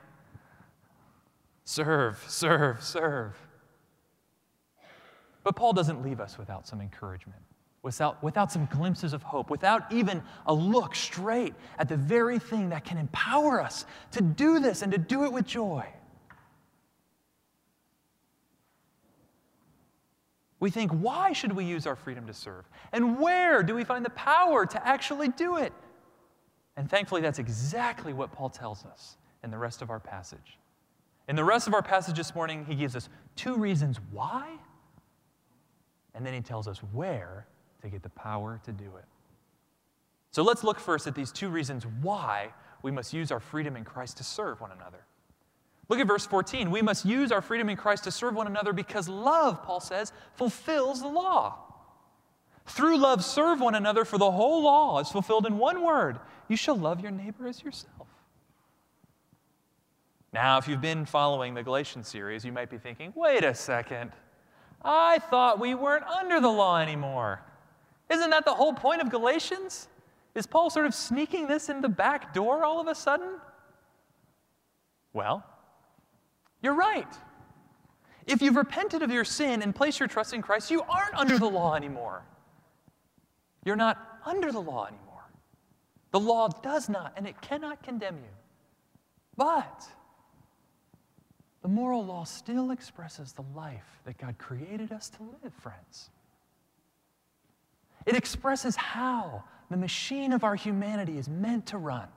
Serve, 1.66 2.24
serve, 2.28 2.84
serve. 2.84 3.36
But 5.44 5.56
Paul 5.56 5.74
doesn't 5.74 6.02
leave 6.02 6.20
us 6.20 6.38
without 6.38 6.68
some 6.68 6.82
encouragement 6.82 7.42
without, 7.82 8.22
without 8.22 8.52
some 8.52 8.66
glimpses 8.66 9.14
of 9.14 9.24
hope, 9.24 9.50
without 9.50 9.92
even 9.92 10.22
a 10.46 10.54
look 10.54 10.96
straight 10.96 11.54
at 11.78 11.88
the 11.88 11.98
very 11.98 12.40
thing 12.40 12.70
that 12.70 12.84
can 12.84 12.98
empower 12.98 13.62
us 13.62 13.86
to 14.12 14.22
do 14.22 14.60
this 14.60 14.82
and 14.82 14.92
to 14.92 14.98
do 14.98 15.24
it 15.24 15.32
with 15.32 15.46
joy. 15.46 15.86
We 20.60 20.70
think, 20.70 20.92
why 20.92 21.32
should 21.32 21.54
we 21.54 21.64
use 21.64 21.88
our 21.88 21.96
freedom 21.96 22.28
to 22.28 22.34
serve? 22.34 22.66
And 22.92 23.18
where 23.18 23.64
do 23.64 23.74
we 23.74 23.86
find 23.86 24.04
the 24.04 24.10
power 24.10 24.66
to 24.66 24.88
actually 24.88 25.30
do 25.30 25.56
it? 25.56 25.72
And 26.80 26.90
thankfully, 26.90 27.20
that's 27.20 27.40
exactly 27.40 28.14
what 28.14 28.32
Paul 28.32 28.50
tells 28.50 28.86
us 28.86 29.18
in 29.44 29.52
the 29.52 29.58
rest 29.58 29.82
of 29.82 29.90
our 29.90 30.00
passage. 30.00 30.58
In 31.28 31.36
the 31.36 31.44
rest 31.44 31.68
of 31.68 31.74
our 31.74 31.82
passage 31.82 32.16
this 32.16 32.34
morning, 32.34 32.64
he 32.64 32.74
gives 32.74 32.96
us 32.96 33.10
two 33.36 33.58
reasons 33.58 34.00
why, 34.12 34.48
and 36.16 36.26
then 36.26 36.34
he 36.34 36.40
tells 36.40 36.70
us 36.70 36.78
where 36.94 37.46
to 37.82 37.90
get 37.90 38.02
the 38.02 38.10
power 38.12 38.62
to 38.64 38.72
do 38.72 38.96
it. 38.98 39.04
So 40.32 40.42
let's 40.42 40.64
look 40.64 40.80
first 40.80 41.06
at 41.06 41.16
these 41.16 41.34
two 41.34 41.50
reasons 41.50 41.86
why 42.02 42.54
we 42.82 42.92
must 42.92 43.12
use 43.12 43.30
our 43.30 43.42
freedom 43.42 43.76
in 43.76 43.84
Christ 43.84 44.16
to 44.16 44.24
serve 44.24 44.62
one 44.62 44.72
another. 44.72 45.04
Look 45.90 46.00
at 46.00 46.08
verse 46.08 46.26
14. 46.26 46.72
We 46.72 46.82
must 46.82 47.04
use 47.04 47.34
our 47.34 47.42
freedom 47.42 47.68
in 47.68 47.76
Christ 47.76 48.06
to 48.06 48.12
serve 48.12 48.36
one 48.36 48.48
another 48.48 48.72
because 48.72 49.10
love, 49.10 49.64
Paul 49.64 49.82
says, 49.82 50.14
fulfills 50.36 51.02
the 51.02 51.10
law. 51.10 51.58
Through 52.68 53.00
love, 53.00 53.26
serve 53.26 53.60
one 53.60 53.76
another, 53.76 54.06
for 54.06 54.18
the 54.18 54.32
whole 54.32 54.64
law 54.64 55.00
is 55.00 55.10
fulfilled 55.10 55.46
in 55.46 55.58
one 55.58 55.84
word 55.84 56.20
you 56.50 56.58
shall 56.58 56.76
love 56.76 57.00
your 57.00 57.12
neighbor 57.12 57.48
as 57.48 57.64
yourself. 57.64 58.08
Now, 60.34 60.58
if 60.58 60.68
you've 60.68 60.82
been 60.82 61.06
following 61.06 61.54
the 61.54 61.64
Galatians 61.64 62.08
series, 62.08 62.44
you 62.46 62.52
might 62.52 62.70
be 62.70 62.78
thinking, 62.78 63.14
wait 63.16 63.44
a 63.44 63.56
second. 63.56 64.12
I 64.84 65.20
thought 65.20 65.60
we 65.60 65.76
weren't 65.76 66.04
under 66.06 66.40
the 66.40 66.50
law 66.50 66.80
anymore. 66.80 67.42
Isn't 68.10 68.30
that 68.30 68.46
the 68.46 68.54
whole 68.54 68.74
point 68.74 69.02
of 69.02 69.10
Galatians? 69.10 69.88
Is 70.36 70.46
Paul 70.46 70.70
sort 70.70 70.86
of 70.86 70.94
sneaking 70.94 71.48
this 71.48 71.70
in 71.70 71.82
the 71.82 71.90
back 71.90 72.34
door 72.34 72.64
all 72.64 72.80
of 72.80 72.88
a 72.88 72.96
sudden? 72.96 73.40
Well, 75.14 75.44
you're 76.62 76.76
right. 76.76 77.12
If 78.28 78.42
you've 78.42 78.56
repented 78.56 79.02
of 79.02 79.12
your 79.12 79.26
sin 79.26 79.64
and 79.64 79.74
placed 79.74 80.00
your 80.00 80.08
trust 80.08 80.34
in 80.34 80.42
Christ, 80.42 80.70
you 80.70 80.84
aren't 80.84 81.16
under 81.16 81.40
the 81.40 81.50
law 81.50 81.74
anymore. 81.74 82.24
You're 83.66 83.76
not 83.76 84.20
under 84.26 84.52
the 84.52 84.62
law 84.62 84.86
anymore. 84.86 85.09
The 86.12 86.20
law 86.20 86.48
does 86.48 86.90
not 86.90 87.14
and 87.16 87.28
it 87.28 87.40
cannot 87.42 87.84
condemn 87.84 88.18
you. 88.18 88.32
But 89.38 89.88
the 91.62 91.68
moral 91.68 92.06
law 92.06 92.24
still 92.24 92.72
expresses 92.72 93.34
the 93.34 93.44
life 93.56 94.02
that 94.06 94.18
God 94.18 94.38
created 94.38 94.92
us 94.92 95.10
to 95.12 95.24
live, 95.24 95.54
friends. 95.54 96.10
It 98.06 98.16
expresses 98.16 98.76
how 98.76 99.44
the 99.70 99.78
machine 99.78 100.34
of 100.34 100.44
our 100.44 100.56
humanity 100.56 101.18
is 101.18 101.30
meant 101.30 101.68
to 101.68 101.78
run. 101.78 102.08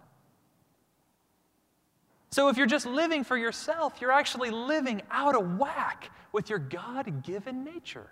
So 2.31 2.49
if 2.49 2.57
you're 2.57 2.67
just 2.67 2.87
living 2.87 3.25
for 3.25 3.37
yourself, 3.37 4.01
you're 4.01 4.13
actually 4.13 4.51
living 4.51 5.03
out 5.11 5.35
of 5.35 5.59
whack 5.59 6.11
with 6.33 6.49
your 6.49 6.59
God 6.59 7.23
given 7.23 7.63
nature. 7.63 8.11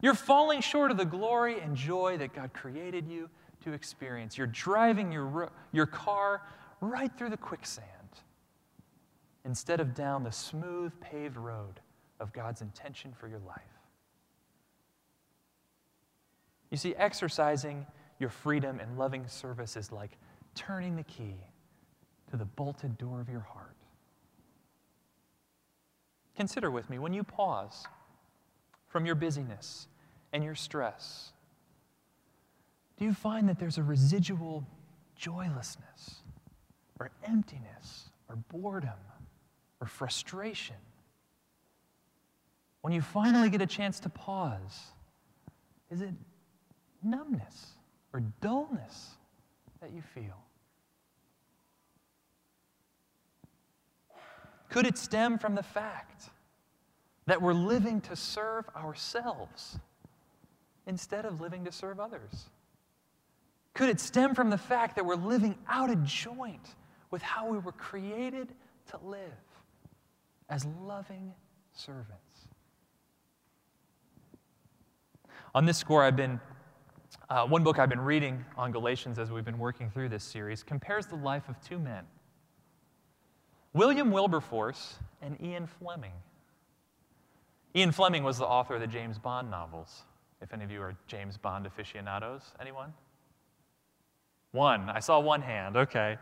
You're 0.00 0.14
falling 0.14 0.60
short 0.60 0.90
of 0.90 0.96
the 0.96 1.04
glory 1.04 1.58
and 1.60 1.74
joy 1.74 2.18
that 2.18 2.34
God 2.34 2.52
created 2.52 3.08
you 3.08 3.28
to 3.64 3.72
experience. 3.72 4.38
You're 4.38 4.46
driving 4.46 5.12
your, 5.12 5.50
your 5.72 5.86
car 5.86 6.42
right 6.80 7.10
through 7.16 7.30
the 7.30 7.36
quicksand 7.36 7.86
instead 9.44 9.80
of 9.80 9.94
down 9.94 10.24
the 10.24 10.32
smooth, 10.32 10.92
paved 11.00 11.36
road 11.36 11.80
of 12.20 12.32
God's 12.32 12.62
intention 12.62 13.12
for 13.18 13.28
your 13.28 13.40
life. 13.40 13.60
You 16.70 16.76
see, 16.76 16.94
exercising 16.96 17.86
your 18.18 18.30
freedom 18.30 18.80
and 18.80 18.98
loving 18.98 19.26
service 19.28 19.76
is 19.76 19.92
like 19.92 20.16
turning 20.54 20.96
the 20.96 21.02
key 21.02 21.36
to 22.30 22.36
the 22.36 22.44
bolted 22.44 22.96
door 22.98 23.20
of 23.20 23.28
your 23.28 23.40
heart. 23.40 23.76
Consider 26.36 26.70
with 26.70 26.90
me 26.90 26.98
when 26.98 27.12
you 27.12 27.22
pause 27.22 27.84
from 28.88 29.06
your 29.06 29.14
busyness 29.14 29.88
and 30.32 30.42
your 30.42 30.54
stress, 30.54 31.32
do 32.96 33.04
you 33.04 33.12
find 33.12 33.48
that 33.48 33.58
there's 33.58 33.78
a 33.78 33.82
residual 33.82 34.66
joylessness 35.16 36.22
or 37.00 37.10
emptiness 37.26 38.10
or 38.28 38.36
boredom 38.36 38.90
or 39.80 39.86
frustration? 39.86 40.76
When 42.82 42.92
you 42.92 43.02
finally 43.02 43.50
get 43.50 43.62
a 43.62 43.66
chance 43.66 43.98
to 44.00 44.08
pause, 44.08 44.92
is 45.90 46.02
it 46.02 46.10
numbness 47.02 47.72
or 48.12 48.20
dullness 48.40 49.10
that 49.80 49.92
you 49.92 50.02
feel? 50.02 50.44
Could 54.70 54.86
it 54.86 54.98
stem 54.98 55.38
from 55.38 55.54
the 55.54 55.62
fact 55.62 56.30
that 57.26 57.40
we're 57.40 57.54
living 57.54 58.00
to 58.02 58.16
serve 58.16 58.68
ourselves 58.76 59.78
instead 60.86 61.24
of 61.24 61.40
living 61.40 61.64
to 61.64 61.72
serve 61.72 62.00
others? 62.00 62.46
Could 63.74 63.88
it 63.88 63.98
stem 63.98 64.34
from 64.34 64.50
the 64.50 64.58
fact 64.58 64.94
that 64.96 65.04
we're 65.04 65.16
living 65.16 65.56
out 65.68 65.90
of 65.90 66.04
joint 66.04 66.76
with 67.10 67.22
how 67.22 67.48
we 67.48 67.58
were 67.58 67.72
created 67.72 68.48
to 68.90 68.98
live 69.04 69.20
as 70.48 70.64
loving 70.80 71.32
servants? 71.72 72.48
On 75.54 75.64
this 75.64 75.76
score, 75.76 76.04
I've 76.04 76.16
been, 76.16 76.40
uh, 77.28 77.46
one 77.46 77.64
book 77.64 77.80
I've 77.80 77.88
been 77.88 78.00
reading 78.00 78.44
on 78.56 78.70
Galatians 78.70 79.18
as 79.18 79.32
we've 79.32 79.44
been 79.44 79.58
working 79.58 79.90
through 79.90 80.08
this 80.08 80.22
series 80.22 80.62
compares 80.62 81.06
the 81.06 81.16
life 81.16 81.48
of 81.48 81.60
two 81.60 81.78
men 81.78 82.04
William 83.72 84.12
Wilberforce 84.12 85.00
and 85.20 85.36
Ian 85.40 85.66
Fleming. 85.66 86.12
Ian 87.74 87.90
Fleming 87.90 88.22
was 88.22 88.38
the 88.38 88.46
author 88.46 88.74
of 88.74 88.80
the 88.80 88.86
James 88.86 89.18
Bond 89.18 89.50
novels. 89.50 90.04
If 90.40 90.52
any 90.52 90.62
of 90.62 90.70
you 90.70 90.80
are 90.80 90.94
James 91.08 91.36
Bond 91.36 91.66
aficionados, 91.66 92.52
anyone? 92.60 92.92
One. 94.54 94.88
I 94.88 95.00
saw 95.00 95.18
one 95.18 95.42
hand. 95.42 95.76
Okay. 95.76 96.16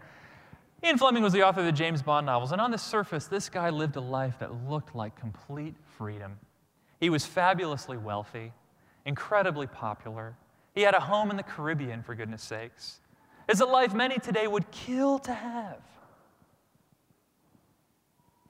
Ian 0.83 0.97
Fleming 0.97 1.23
was 1.23 1.35
the 1.35 1.42
author 1.42 1.61
of 1.61 1.66
the 1.66 1.73
James 1.73 2.03
Bond 2.03 2.25
novels, 2.25 2.51
and 2.51 2.61
on 2.62 2.71
the 2.71 2.79
surface, 2.79 3.27
this 3.27 3.51
guy 3.51 3.68
lived 3.68 3.95
a 3.97 4.01
life 4.01 4.38
that 4.40 4.68
looked 4.68 4.97
like 4.97 5.14
complete 5.14 5.77
freedom. 5.99 6.38
He 6.99 7.11
was 7.11 7.27
fabulously 7.27 7.99
wealthy, 7.99 8.53
incredibly 9.05 9.66
popular. 9.66 10.35
He 10.75 10.81
had 10.81 10.95
a 10.95 11.01
home 11.01 11.31
in 11.31 11.37
the 11.37 11.42
Caribbean, 11.42 12.03
for 12.03 12.14
goodness 12.14 12.42
sakes. 12.42 13.01
It's 13.51 13.61
a 13.61 13.66
life 13.66 13.92
many 13.92 14.18
today 14.18 14.47
would 14.47 14.68
kill 14.71 15.18
to 15.21 15.35
have. 15.35 15.83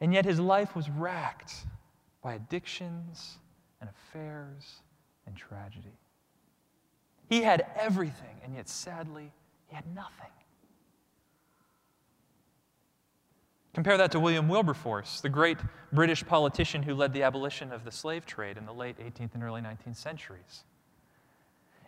And 0.01 0.15
yet 0.15 0.25
his 0.25 0.39
life 0.39 0.77
was 0.77 0.89
racked 0.89 1.55
by 2.23 2.35
addictions 2.35 3.39
and 3.81 3.91
affairs 3.91 4.77
and 5.27 5.37
tragedy. 5.37 5.99
He 7.29 7.43
had 7.43 7.67
everything, 7.77 8.37
and 8.45 8.55
yet 8.55 8.69
sadly, 8.69 9.33
he 9.73 9.77
had 9.77 9.87
nothing. 9.95 10.29
Compare 13.73 13.97
that 13.97 14.13
to 14.13 14.21
William 14.21 14.47
Wilberforce, 14.47 15.23
the 15.23 15.31
great 15.31 15.57
British 15.95 16.23
politician 16.27 16.83
who 16.83 16.95
led 16.95 17.15
the 17.15 17.23
abolition 17.23 17.73
of 17.73 17.83
the 17.83 17.91
slave 17.91 18.27
trade 18.27 18.59
in 18.59 18.67
the 18.67 18.75
late 18.75 18.99
18th 18.99 19.33
and 19.33 19.43
early 19.43 19.63
19th 19.63 19.97
centuries. 19.97 20.65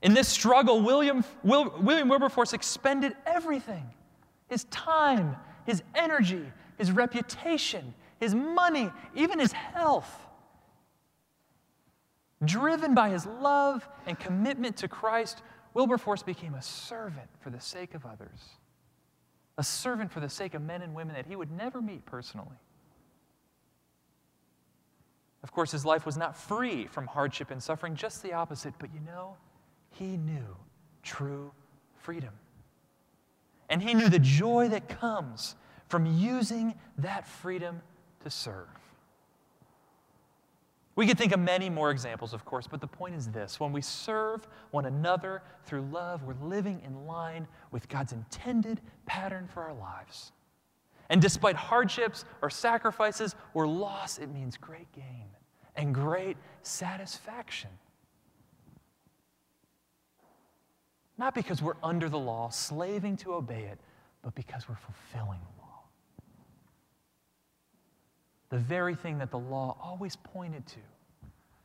In 0.03 0.15
this 0.15 0.29
struggle, 0.29 0.81
William, 0.81 1.25
Will, 1.43 1.75
William 1.79 2.09
Wilberforce 2.09 2.55
expended 2.55 3.15
everything 3.27 3.85
his 4.49 4.65
time, 4.65 5.37
his 5.67 5.83
energy, 5.95 6.47
his 6.79 6.91
reputation, 6.91 7.93
his 8.19 8.35
money, 8.35 8.91
even 9.15 9.39
his 9.39 9.53
health. 9.53 10.27
Driven 12.43 12.95
by 12.95 13.11
his 13.11 13.27
love 13.27 13.87
and 14.07 14.19
commitment 14.19 14.79
to 14.79 14.89
Christ, 14.89 15.43
Wilberforce 15.75 16.23
became 16.23 16.55
a 16.55 16.63
servant 16.63 17.29
for 17.41 17.51
the 17.51 17.61
sake 17.61 17.95
of 17.95 18.07
others, 18.07 18.39
a 19.59 19.65
servant 19.65 20.11
for 20.13 20.21
the 20.21 20.29
sake 20.29 20.55
of 20.55 20.63
men 20.63 20.83
and 20.83 20.95
women 20.95 21.15
that 21.15 21.27
he 21.27 21.37
would 21.37 21.51
never 21.51 21.83
meet 21.83 22.07
personally. 22.07 22.57
Of 25.43 25.53
course, 25.53 25.73
his 25.73 25.85
life 25.85 26.07
was 26.07 26.17
not 26.17 26.37
free 26.37 26.87
from 26.87 27.07
hardship 27.07 27.51
and 27.51 27.63
suffering, 27.63 27.97
just 27.97 28.23
the 28.23 28.33
opposite, 28.33 28.73
but 28.79 28.95
you 28.95 29.01
know, 29.01 29.37
he 29.91 30.17
knew 30.17 30.57
true 31.03 31.53
freedom. 31.99 32.33
And 33.69 33.83
he 33.83 33.95
knew 33.95 34.09
the 34.09 34.19
joy 34.19 34.69
that 34.69 34.89
comes 34.89 35.57
from 35.89 36.07
using 36.07 36.75
that 36.99 37.27
freedom 37.27 37.83
to 38.23 38.31
serve. 38.31 38.69
We 40.97 41.09
could 41.09 41.19
think 41.19 41.33
of 41.33 41.41
many 41.41 41.69
more 41.69 41.91
examples, 41.91 42.33
of 42.33 42.45
course, 42.45 42.69
but 42.69 42.81
the 42.81 42.87
point 42.87 43.17
is 43.17 43.29
this 43.29 43.59
when 43.59 43.73
we 43.73 43.81
serve 43.81 44.47
one 44.71 44.87
another 44.87 45.43
through 45.65 45.83
love, 45.83 46.23
we're 46.23 46.35
living 46.41 46.81
in 46.87 47.07
line 47.07 47.49
with 47.73 47.89
God's 47.89 48.13
intended 48.13 48.81
pattern 49.05 49.49
for 49.53 49.65
our 49.65 49.75
lives. 49.75 50.33
And 51.11 51.21
despite 51.21 51.57
hardships 51.57 52.25
or 52.43 52.49
sacrifices 52.49 53.35
or 53.55 53.67
loss, 53.67 54.19
it 54.19 54.33
means 54.33 54.57
great 54.57 54.91
gain 54.93 55.27
and 55.77 55.93
great 55.93 56.37
satisfaction. 56.63 57.71
Not 61.19 61.35
because 61.35 61.61
we're 61.61 61.77
under 61.83 62.09
the 62.09 62.19
law, 62.19 62.51
slaving 62.51 63.17
to 63.19 63.35
obey 63.35 63.65
it, 63.65 63.79
but 64.23 64.35
because 64.35 64.69
we're 64.69 64.77
fulfilling 64.77 65.41
the 65.41 65.61
law 65.61 65.64
the 68.55 68.61
very 68.61 68.95
thing 68.95 69.19
that 69.19 69.33
the 69.33 69.39
law 69.39 69.77
always 69.83 70.15
pointed 70.15 70.65
to, 70.65 70.79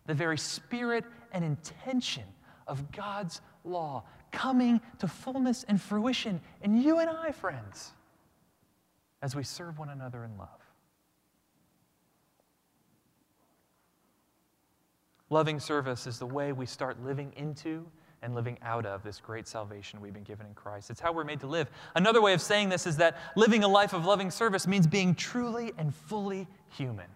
the 0.08 0.14
very 0.16 0.40
spirit 0.40 1.06
and 1.32 1.46
intention 1.46 2.24
of 2.66 2.92
God's 2.92 3.42
law 3.64 4.04
coming 4.32 4.82
to 4.98 5.08
fullness 5.08 5.64
and 5.68 5.80
fruition 5.80 6.42
in 6.64 6.82
you 6.82 6.98
and 6.98 7.08
I, 7.08 7.32
friends, 7.32 7.92
as 9.22 9.36
we 9.36 9.44
serve 9.44 9.78
one 9.78 9.90
another 9.90 10.24
in 10.24 10.36
love. 10.36 10.50
Loving 15.30 15.60
service 15.60 16.08
is 16.08 16.18
the 16.18 16.26
way 16.26 16.54
we 16.54 16.66
start 16.66 17.04
living 17.04 17.34
into 17.38 17.86
and 18.22 18.36
living 18.36 18.58
out 18.62 18.86
of 18.86 19.04
this 19.04 19.20
great 19.20 19.48
salvation 19.48 20.02
we've 20.02 20.14
been 20.14 20.24
given 20.24 20.46
in 20.46 20.54
Christ. 20.54 20.90
It's 20.90 21.00
how 21.00 21.12
we're 21.12 21.24
made 21.24 21.40
to 21.42 21.48
live. 21.48 21.70
Another 21.96 22.22
way 22.22 22.34
of 22.34 22.42
saying 22.42 22.70
this 22.70 22.86
is 22.86 22.98
that 22.98 23.18
living 23.36 23.64
a 23.64 23.68
life 23.68 23.94
of 23.94 24.06
loving 24.06 24.32
service 24.32 24.68
means 24.68 24.88
being 24.88 25.16
truly 25.16 25.72
and 25.78 25.94
fully 25.94 26.48
human, 26.70 27.08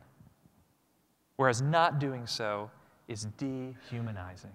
whereas 1.36 1.62
not 1.62 2.00
doing 2.00 2.26
so 2.26 2.72
is 3.08 3.28
dehumanizing. 3.38 4.54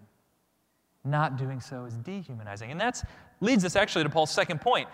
Not 1.05 1.37
doing 1.37 1.61
so 1.61 1.85
is 1.85 1.95
dehumanizing. 1.95 2.71
And 2.71 2.81
that 2.81 3.03
leads 3.41 3.65
us 3.65 3.77
actually 3.77 4.05
to 4.05 4.11
Paul's 4.11 4.31
second 4.31 4.61
point. 4.61 4.89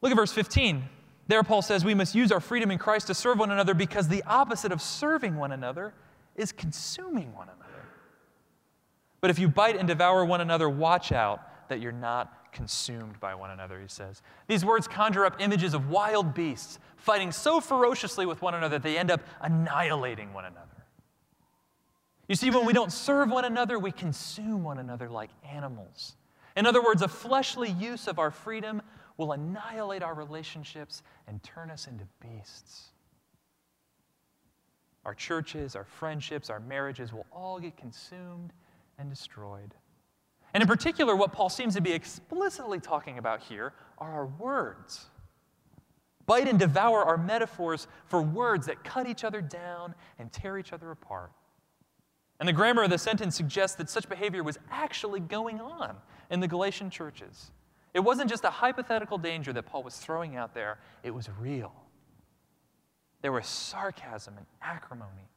Look 0.00 0.10
at 0.10 0.16
verse 0.16 0.32
15. 0.32 0.82
There, 1.28 1.42
Paul 1.42 1.62
says, 1.62 1.84
We 1.84 1.94
must 1.94 2.14
use 2.14 2.30
our 2.30 2.40
freedom 2.40 2.70
in 2.70 2.78
Christ 2.78 3.08
to 3.08 3.14
serve 3.14 3.38
one 3.38 3.50
another 3.50 3.74
because 3.74 4.08
the 4.08 4.22
opposite 4.24 4.72
of 4.72 4.80
serving 4.80 5.36
one 5.36 5.52
another 5.52 5.92
is 6.36 6.52
consuming 6.52 7.34
one 7.34 7.48
another. 7.48 7.65
But 9.20 9.30
if 9.30 9.38
you 9.38 9.48
bite 9.48 9.76
and 9.76 9.88
devour 9.88 10.24
one 10.24 10.40
another, 10.40 10.68
watch 10.68 11.12
out 11.12 11.68
that 11.68 11.80
you're 11.80 11.92
not 11.92 12.52
consumed 12.52 13.20
by 13.20 13.34
one 13.34 13.50
another, 13.50 13.80
he 13.80 13.88
says. 13.88 14.22
These 14.46 14.64
words 14.64 14.88
conjure 14.88 15.26
up 15.26 15.40
images 15.40 15.74
of 15.74 15.90
wild 15.90 16.34
beasts 16.34 16.78
fighting 16.96 17.30
so 17.32 17.60
ferociously 17.60 18.26
with 18.26 18.40
one 18.42 18.54
another 18.54 18.78
that 18.78 18.82
they 18.82 18.96
end 18.96 19.10
up 19.10 19.20
annihilating 19.40 20.32
one 20.32 20.44
another. 20.44 20.66
You 22.28 22.34
see, 22.34 22.50
when 22.50 22.66
we 22.66 22.72
don't 22.72 22.92
serve 22.92 23.30
one 23.30 23.44
another, 23.44 23.78
we 23.78 23.92
consume 23.92 24.64
one 24.64 24.78
another 24.78 25.08
like 25.08 25.30
animals. 25.44 26.16
In 26.56 26.66
other 26.66 26.82
words, 26.82 27.02
a 27.02 27.08
fleshly 27.08 27.70
use 27.70 28.08
of 28.08 28.18
our 28.18 28.30
freedom 28.30 28.82
will 29.16 29.32
annihilate 29.32 30.02
our 30.02 30.14
relationships 30.14 31.02
and 31.28 31.42
turn 31.42 31.70
us 31.70 31.86
into 31.86 32.04
beasts. 32.20 32.88
Our 35.04 35.14
churches, 35.14 35.76
our 35.76 35.84
friendships, 35.84 36.50
our 36.50 36.58
marriages 36.58 37.12
will 37.12 37.26
all 37.30 37.60
get 37.60 37.76
consumed 37.76 38.52
and 38.98 39.10
destroyed. 39.10 39.74
And 40.54 40.62
in 40.62 40.68
particular, 40.68 41.14
what 41.14 41.32
Paul 41.32 41.48
seems 41.48 41.74
to 41.74 41.80
be 41.80 41.92
explicitly 41.92 42.80
talking 42.80 43.18
about 43.18 43.42
here 43.42 43.72
are 43.98 44.10
our 44.12 44.26
words. 44.26 45.06
Bite 46.26 46.48
and 46.48 46.58
devour 46.58 47.04
are 47.04 47.16
metaphors 47.16 47.86
for 48.06 48.20
words 48.20 48.66
that 48.66 48.82
cut 48.82 49.06
each 49.06 49.22
other 49.22 49.40
down 49.40 49.94
and 50.18 50.32
tear 50.32 50.58
each 50.58 50.72
other 50.72 50.90
apart. 50.90 51.30
And 52.40 52.48
the 52.48 52.52
grammar 52.52 52.82
of 52.82 52.90
the 52.90 52.98
sentence 52.98 53.36
suggests 53.36 53.76
that 53.76 53.88
such 53.88 54.08
behavior 54.08 54.42
was 54.42 54.58
actually 54.70 55.20
going 55.20 55.60
on 55.60 55.96
in 56.30 56.40
the 56.40 56.48
Galatian 56.48 56.90
churches. 56.90 57.50
It 57.94 58.00
wasn't 58.00 58.28
just 58.28 58.44
a 58.44 58.50
hypothetical 58.50 59.16
danger 59.16 59.52
that 59.54 59.62
Paul 59.62 59.82
was 59.82 59.96
throwing 59.96 60.36
out 60.36 60.52
there, 60.52 60.78
it 61.02 61.14
was 61.14 61.30
real. 61.40 61.72
There 63.22 63.32
was 63.32 63.46
sarcasm 63.46 64.34
and 64.36 64.46
acrimony. 64.60 65.30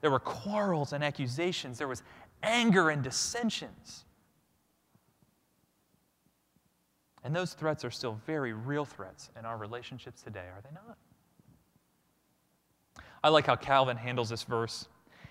There 0.00 0.10
were 0.10 0.20
quarrels 0.20 0.92
and 0.92 1.02
accusations. 1.02 1.78
There 1.78 1.88
was 1.88 2.02
anger 2.42 2.90
and 2.90 3.02
dissensions. 3.02 4.04
And 7.24 7.34
those 7.34 7.54
threats 7.54 7.84
are 7.84 7.90
still 7.90 8.20
very 8.24 8.52
real 8.52 8.84
threats 8.84 9.30
in 9.36 9.44
our 9.44 9.56
relationships 9.56 10.22
today, 10.22 10.46
are 10.54 10.62
they 10.62 10.70
not? 10.72 10.96
I 13.24 13.30
like 13.30 13.46
how 13.46 13.56
Calvin 13.56 13.96
handles 13.96 14.28
this 14.28 14.44
verse. 14.44 14.86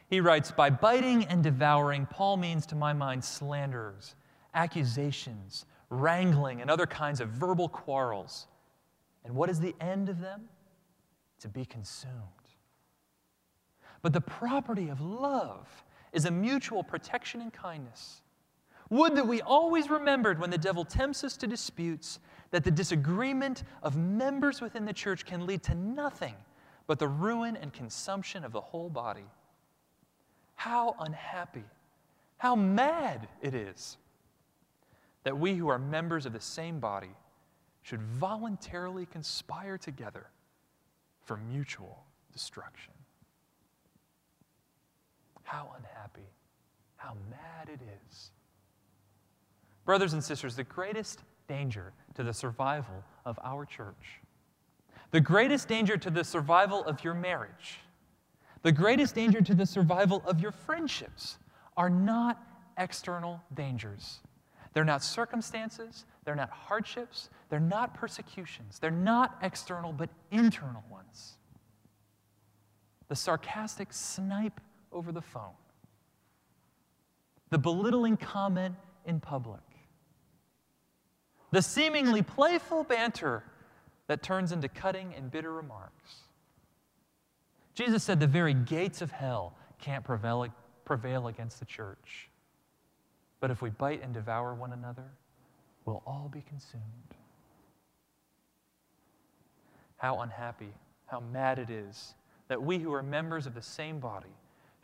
He 0.09 0.19
writes 0.19 0.51
By 0.51 0.69
biting 0.69 1.23
and 1.25 1.41
devouring, 1.41 2.05
Paul 2.07 2.35
means 2.35 2.65
to 2.65 2.75
my 2.75 2.91
mind 2.91 3.23
slanderers, 3.23 4.15
accusations, 4.53 5.65
wrangling, 5.89 6.59
and 6.61 6.69
other 6.69 6.85
kinds 6.85 7.21
of 7.21 7.29
verbal 7.29 7.69
quarrels. 7.69 8.47
And 9.23 9.33
what 9.33 9.49
is 9.49 9.61
the 9.61 9.73
end 9.79 10.09
of 10.09 10.19
them? 10.19 10.49
To 11.39 11.47
be 11.47 11.63
consumed. 11.63 12.13
But 14.01 14.11
the 14.11 14.21
property 14.21 14.89
of 14.89 14.99
love 14.99 15.84
is 16.15 16.25
a 16.25 16.31
mutual 16.31 16.83
protection 16.83 17.41
and 17.41 17.53
kindness. 17.53 18.21
Would 18.89 19.15
that 19.15 19.27
we 19.27 19.41
always 19.41 19.89
remembered 19.89 20.39
when 20.39 20.49
the 20.49 20.57
devil 20.57 20.85
tempts 20.85 21.23
us 21.23 21.37
to 21.37 21.47
disputes 21.47 22.19
that 22.51 22.63
the 22.63 22.71
disagreement 22.71 23.63
of 23.83 23.97
members 23.97 24.61
within 24.61 24.85
the 24.85 24.93
church 24.93 25.25
can 25.25 25.45
lead 25.45 25.61
to 25.63 25.75
nothing 25.75 26.35
but 26.87 26.99
the 26.99 27.07
ruin 27.07 27.55
and 27.57 27.73
consumption 27.73 28.45
of 28.45 28.51
the 28.51 28.61
whole 28.61 28.89
body. 28.89 29.25
How 30.55 30.95
unhappy, 30.99 31.65
how 32.37 32.55
mad 32.55 33.27
it 33.41 33.53
is 33.53 33.97
that 35.23 35.37
we 35.37 35.55
who 35.55 35.67
are 35.67 35.79
members 35.79 36.25
of 36.25 36.33
the 36.33 36.39
same 36.39 36.79
body 36.79 37.09
should 37.81 38.01
voluntarily 38.01 39.05
conspire 39.05 39.77
together 39.77 40.27
for 41.23 41.37
mutual 41.37 42.03
destruction. 42.31 42.94
How 45.45 45.73
unhappy, 45.77 46.27
how 46.97 47.15
mad 47.29 47.69
it 47.69 47.79
is. 48.09 48.31
Brothers 49.85 50.13
and 50.13 50.23
sisters, 50.23 50.55
the 50.55 50.63
greatest 50.63 51.21
danger 51.47 51.93
to 52.15 52.23
the 52.23 52.33
survival 52.33 53.03
of 53.25 53.39
our 53.43 53.65
church, 53.65 54.21
the 55.11 55.21
greatest 55.21 55.67
danger 55.67 55.97
to 55.97 56.09
the 56.09 56.23
survival 56.23 56.83
of 56.83 57.03
your 57.03 57.13
marriage, 57.13 57.79
the 58.63 58.71
greatest 58.71 59.13
danger 59.13 59.41
to 59.41 59.53
the 59.53 59.65
survival 59.65 60.23
of 60.25 60.41
your 60.41 60.51
friendships 60.51 61.37
are 61.77 61.91
not 61.91 62.41
external 62.79 63.39
dangers. 63.53 64.21
They're 64.73 64.83
not 64.83 65.03
circumstances, 65.03 66.05
they're 66.25 66.35
not 66.35 66.49
hardships, 66.49 67.29
they're 67.49 67.59
not 67.59 67.93
persecutions, 67.93 68.79
they're 68.79 68.89
not 68.89 69.37
external 69.43 69.93
but 69.93 70.09
internal 70.31 70.83
ones. 70.89 71.37
The 73.07 73.15
sarcastic 73.15 73.93
snipe 73.93 74.59
over 74.95 75.11
the 75.11 75.21
phone, 75.21 75.53
the 77.51 77.59
belittling 77.59 78.17
comment 78.17 78.73
in 79.05 79.19
public, 79.19 79.61
the 81.51 81.61
seemingly 81.61 82.23
playful 82.23 82.83
banter 82.83 83.43
that 84.07 84.23
turns 84.23 84.51
into 84.51 84.67
cutting 84.67 85.13
and 85.15 85.29
bitter 85.29 85.53
remarks 85.53 86.23
Jesus 87.75 88.03
said 88.03 88.21
the 88.21 88.27
very 88.27 88.53
gates 88.53 89.01
of 89.01 89.11
hell 89.11 89.53
can't 89.79 90.03
prevail, 90.03 90.47
prevail 90.85 91.27
against 91.27 91.59
the 91.59 91.65
church. 91.65 92.29
But 93.41 93.51
if 93.51 93.61
we 93.61 93.69
bite 93.69 94.01
and 94.01 94.13
devour 94.13 94.55
one 94.55 94.71
another, 94.71 95.11
we'll 95.83 96.01
all 96.07 96.29
be 96.33 96.41
consumed. 96.47 96.83
How 99.97 100.21
unhappy, 100.21 100.73
how 101.05 101.19
mad 101.19 101.59
it 101.59 101.69
is 101.69 102.15
that 102.47 102.61
we 102.61 102.79
who 102.79 102.93
are 102.93 103.03
members 103.03 103.45
of 103.45 103.53
the 103.53 103.61
same 103.61 103.99
body 103.99 104.33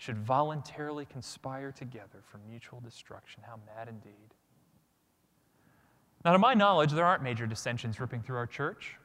should 0.02 0.18
voluntarily 0.18 1.06
conspire 1.06 1.72
together 1.72 2.24
for 2.24 2.40
mutual 2.50 2.80
destruction. 2.80 3.44
How 3.46 3.60
mad 3.68 3.88
indeed. 3.88 4.34
Now, 6.26 6.32
to 6.32 6.40
my 6.40 6.56
knowledge, 6.56 6.92
there 6.92 7.06
aren't 7.06 7.22
major 7.22 7.46
dissensions 7.46 8.00
ripping 8.00 8.24
through 8.24 8.38
our 8.38 8.48
church. 8.48 8.96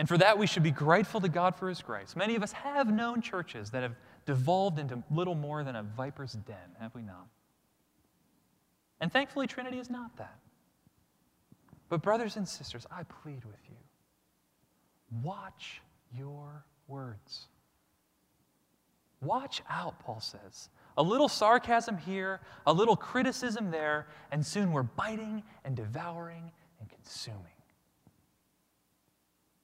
And 0.00 0.08
for 0.08 0.18
that, 0.18 0.36
we 0.36 0.48
should 0.48 0.64
be 0.64 0.72
grateful 0.72 1.20
to 1.20 1.28
God 1.28 1.54
for 1.54 1.68
His 1.68 1.80
grace. 1.80 2.16
Many 2.16 2.34
of 2.34 2.42
us 2.42 2.50
have 2.50 2.92
known 2.92 3.20
churches 3.22 3.70
that 3.70 3.84
have 3.84 3.94
devolved 4.26 4.80
into 4.80 5.00
little 5.12 5.36
more 5.36 5.62
than 5.62 5.76
a 5.76 5.84
viper's 5.84 6.32
den, 6.32 6.56
have 6.80 6.92
we 6.92 7.02
not? 7.02 7.28
And 9.00 9.12
thankfully, 9.12 9.46
Trinity 9.46 9.78
is 9.78 9.88
not 9.88 10.16
that. 10.16 10.40
But, 11.88 12.02
brothers 12.02 12.36
and 12.36 12.48
sisters, 12.48 12.84
I 12.90 13.04
plead 13.04 13.44
with 13.44 13.60
you 13.68 13.76
watch 15.22 15.82
your. 16.18 16.64
Watch 19.22 19.62
out, 19.70 19.98
Paul 20.00 20.20
says. 20.20 20.68
A 20.98 21.02
little 21.02 21.28
sarcasm 21.28 21.96
here, 21.96 22.40
a 22.66 22.72
little 22.72 22.96
criticism 22.96 23.70
there, 23.70 24.08
and 24.30 24.44
soon 24.44 24.72
we're 24.72 24.82
biting 24.82 25.42
and 25.64 25.74
devouring 25.74 26.50
and 26.80 26.88
consuming. 26.90 27.38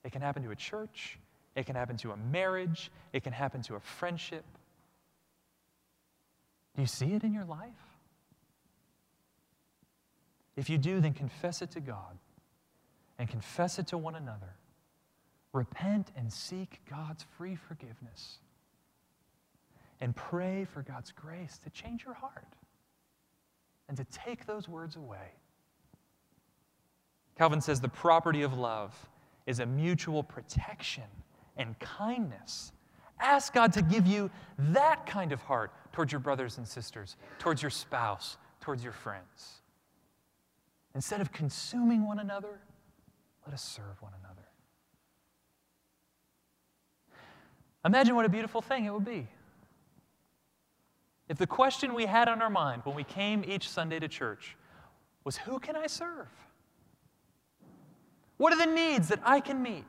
It 0.04 0.12
can 0.12 0.22
happen 0.22 0.42
to 0.44 0.50
a 0.50 0.56
church, 0.56 1.18
it 1.54 1.66
can 1.66 1.74
happen 1.74 1.96
to 1.98 2.12
a 2.12 2.16
marriage, 2.16 2.90
it 3.12 3.24
can 3.24 3.32
happen 3.32 3.60
to 3.62 3.74
a 3.74 3.80
friendship. 3.80 4.44
Do 6.76 6.82
you 6.82 6.86
see 6.86 7.12
it 7.12 7.24
in 7.24 7.34
your 7.34 7.44
life? 7.44 7.72
If 10.56 10.70
you 10.70 10.78
do, 10.78 11.00
then 11.00 11.12
confess 11.12 11.62
it 11.62 11.72
to 11.72 11.80
God 11.80 12.16
and 13.18 13.28
confess 13.28 13.78
it 13.78 13.88
to 13.88 13.98
one 13.98 14.14
another. 14.14 14.54
Repent 15.52 16.12
and 16.16 16.32
seek 16.32 16.80
God's 16.88 17.24
free 17.36 17.56
forgiveness. 17.56 18.38
And 20.00 20.14
pray 20.14 20.64
for 20.64 20.82
God's 20.82 21.12
grace 21.12 21.58
to 21.64 21.70
change 21.70 22.04
your 22.04 22.14
heart 22.14 22.54
and 23.88 23.96
to 23.96 24.04
take 24.04 24.46
those 24.46 24.68
words 24.68 24.96
away. 24.96 25.32
Calvin 27.36 27.60
says 27.60 27.80
the 27.80 27.88
property 27.88 28.42
of 28.42 28.56
love 28.56 28.94
is 29.46 29.60
a 29.60 29.66
mutual 29.66 30.22
protection 30.22 31.04
and 31.56 31.78
kindness 31.78 32.72
Ask 33.20 33.52
God 33.52 33.72
to 33.72 33.82
give 33.82 34.06
you 34.06 34.30
that 34.58 35.06
kind 35.06 35.32
of 35.32 35.42
heart 35.42 35.72
towards 35.92 36.12
your 36.12 36.20
brothers 36.20 36.58
and 36.58 36.66
sisters, 36.66 37.16
towards 37.38 37.62
your 37.62 37.70
spouse, 37.70 38.36
towards 38.60 38.84
your 38.84 38.92
friends. 38.92 39.62
Instead 40.94 41.20
of 41.20 41.32
consuming 41.32 42.06
one 42.06 42.20
another, 42.20 42.60
let 43.44 43.54
us 43.54 43.62
serve 43.62 44.00
one 44.00 44.12
another. 44.20 44.42
Imagine 47.84 48.14
what 48.14 48.24
a 48.24 48.28
beautiful 48.28 48.60
thing 48.60 48.84
it 48.84 48.92
would 48.92 49.04
be. 49.04 49.26
If 51.28 51.36
the 51.36 51.46
question 51.46 51.94
we 51.94 52.06
had 52.06 52.28
on 52.28 52.40
our 52.40 52.50
mind 52.50 52.82
when 52.84 52.96
we 52.96 53.04
came 53.04 53.44
each 53.46 53.68
Sunday 53.68 53.98
to 53.98 54.08
church 54.08 54.56
was, 55.24 55.36
Who 55.36 55.58
can 55.58 55.76
I 55.76 55.86
serve? 55.86 56.28
What 58.38 58.52
are 58.52 58.58
the 58.58 58.72
needs 58.72 59.08
that 59.08 59.20
I 59.24 59.40
can 59.40 59.62
meet? 59.62 59.84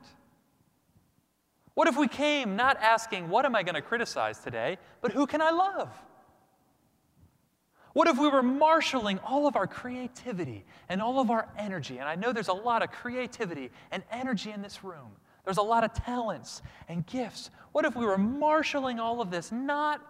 What 1.74 1.88
if 1.88 1.96
we 1.96 2.08
came 2.08 2.56
not 2.56 2.76
asking, 2.78 3.28
What 3.28 3.46
am 3.46 3.54
I 3.54 3.62
going 3.62 3.74
to 3.74 3.82
criticize 3.82 4.38
today, 4.38 4.76
but 5.00 5.12
who 5.12 5.26
can 5.26 5.40
I 5.40 5.50
love? 5.50 5.88
What 7.92 8.06
if 8.06 8.18
we 8.18 8.28
were 8.28 8.42
marshaling 8.42 9.18
all 9.20 9.48
of 9.48 9.56
our 9.56 9.66
creativity 9.66 10.64
and 10.88 11.02
all 11.02 11.18
of 11.18 11.30
our 11.30 11.48
energy? 11.58 11.98
And 11.98 12.08
I 12.08 12.14
know 12.14 12.32
there's 12.32 12.48
a 12.48 12.52
lot 12.52 12.82
of 12.82 12.92
creativity 12.92 13.70
and 13.90 14.02
energy 14.12 14.52
in 14.52 14.62
this 14.62 14.84
room. 14.84 15.10
There's 15.44 15.56
a 15.56 15.62
lot 15.62 15.82
of 15.82 15.92
talents 15.92 16.62
and 16.88 17.04
gifts. 17.06 17.50
What 17.72 17.84
if 17.84 17.96
we 17.96 18.04
were 18.04 18.18
marshaling 18.18 19.00
all 19.00 19.20
of 19.20 19.30
this 19.30 19.50
not 19.50 20.00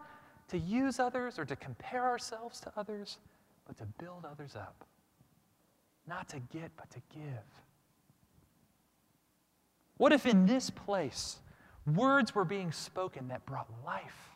to 0.51 0.59
use 0.59 0.99
others 1.01 1.39
or 1.39 1.45
to 1.45 1.57
compare 1.57 2.05
ourselves 2.05 2.61
to 2.61 2.73
others, 2.77 3.19
but 3.67 3.77
to 3.79 3.87
build 3.99 4.25
others 4.31 4.57
up? 4.57 4.85
Not 6.07 6.29
to 6.31 6.41
get, 6.41 6.71
but 6.77 6.91
to 6.91 7.01
give. 7.15 7.45
What 9.97 10.13
if 10.13 10.27
in 10.27 10.47
this 10.47 10.71
place 10.71 11.37
words 11.87 12.35
were 12.35 12.45
being 12.45 12.73
spoken 12.73 13.29
that 13.29 13.47
brought 13.47 13.69
life? 13.85 14.31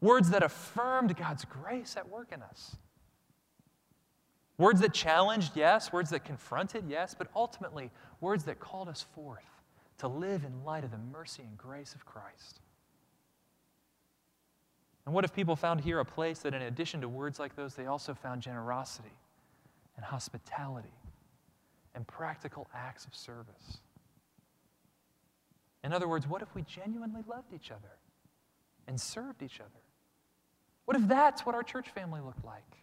Words 0.00 0.30
that 0.30 0.42
affirmed 0.42 1.16
God's 1.16 1.44
grace 1.44 1.96
at 1.96 2.08
work 2.08 2.28
in 2.32 2.42
us. 2.42 2.76
Words 4.56 4.80
that 4.80 4.92
challenged, 4.92 5.56
yes. 5.56 5.92
Words 5.92 6.10
that 6.10 6.24
confronted, 6.24 6.84
yes. 6.88 7.14
But 7.16 7.28
ultimately, 7.34 7.90
words 8.20 8.44
that 8.44 8.58
called 8.58 8.88
us 8.88 9.04
forth 9.14 9.44
to 9.98 10.08
live 10.08 10.44
in 10.44 10.64
light 10.64 10.84
of 10.84 10.92
the 10.92 10.98
mercy 11.12 11.42
and 11.42 11.58
grace 11.58 11.94
of 11.94 12.06
Christ. 12.06 12.60
And 15.08 15.14
what 15.14 15.24
if 15.24 15.32
people 15.32 15.56
found 15.56 15.80
here 15.80 16.00
a 16.00 16.04
place 16.04 16.40
that, 16.40 16.52
in 16.52 16.60
addition 16.60 17.00
to 17.00 17.08
words 17.08 17.38
like 17.38 17.56
those, 17.56 17.74
they 17.74 17.86
also 17.86 18.12
found 18.12 18.42
generosity 18.42 19.16
and 19.96 20.04
hospitality 20.04 20.92
and 21.94 22.06
practical 22.06 22.68
acts 22.74 23.06
of 23.06 23.14
service? 23.14 23.78
In 25.82 25.94
other 25.94 26.06
words, 26.06 26.28
what 26.28 26.42
if 26.42 26.54
we 26.54 26.60
genuinely 26.60 27.22
loved 27.26 27.54
each 27.54 27.70
other 27.70 27.96
and 28.86 29.00
served 29.00 29.42
each 29.42 29.60
other? 29.60 29.80
What 30.84 30.94
if 30.94 31.08
that's 31.08 31.46
what 31.46 31.54
our 31.54 31.62
church 31.62 31.88
family 31.88 32.20
looked 32.20 32.44
like, 32.44 32.76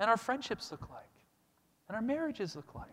and 0.00 0.10
our 0.10 0.16
friendships 0.16 0.72
look 0.72 0.90
like, 0.90 1.14
and 1.86 1.94
our 1.94 2.02
marriages 2.02 2.56
look 2.56 2.74
like? 2.74 2.88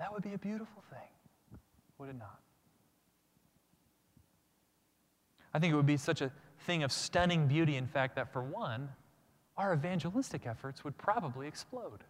That 0.00 0.12
would 0.12 0.24
be 0.24 0.34
a 0.34 0.38
beautiful 0.38 0.82
thing, 0.90 1.60
would 1.98 2.08
it 2.08 2.18
not? 2.18 2.40
I 5.54 5.60
think 5.60 5.72
it 5.72 5.76
would 5.76 5.86
be 5.86 5.96
such 5.96 6.22
a 6.22 6.32
thing 6.60 6.82
of 6.82 6.92
stunning 6.92 7.46
beauty, 7.46 7.76
in 7.76 7.86
fact, 7.86 8.16
that 8.16 8.32
for 8.32 8.42
one, 8.42 8.88
our 9.56 9.74
evangelistic 9.74 10.46
efforts 10.46 10.84
would 10.84 10.96
probably 10.98 11.46
explode. 11.46 12.04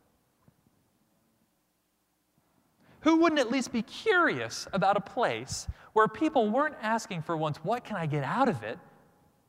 Who 3.01 3.19
wouldn't 3.19 3.41
at 3.41 3.51
least 3.51 3.73
be 3.73 3.83
curious 3.83 4.67
about 4.73 4.97
a 4.97 5.01
place 5.01 5.69
where 5.93 6.09
people 6.09 6.51
weren't 6.51 6.75
asking 6.83 7.23
for 7.23 7.37
once, 7.37 7.59
what 7.59 7.85
can 7.85 7.97
I 7.97 8.07
get 8.07 8.25
out 8.25 8.49
of 8.49 8.63
it, 8.63 8.79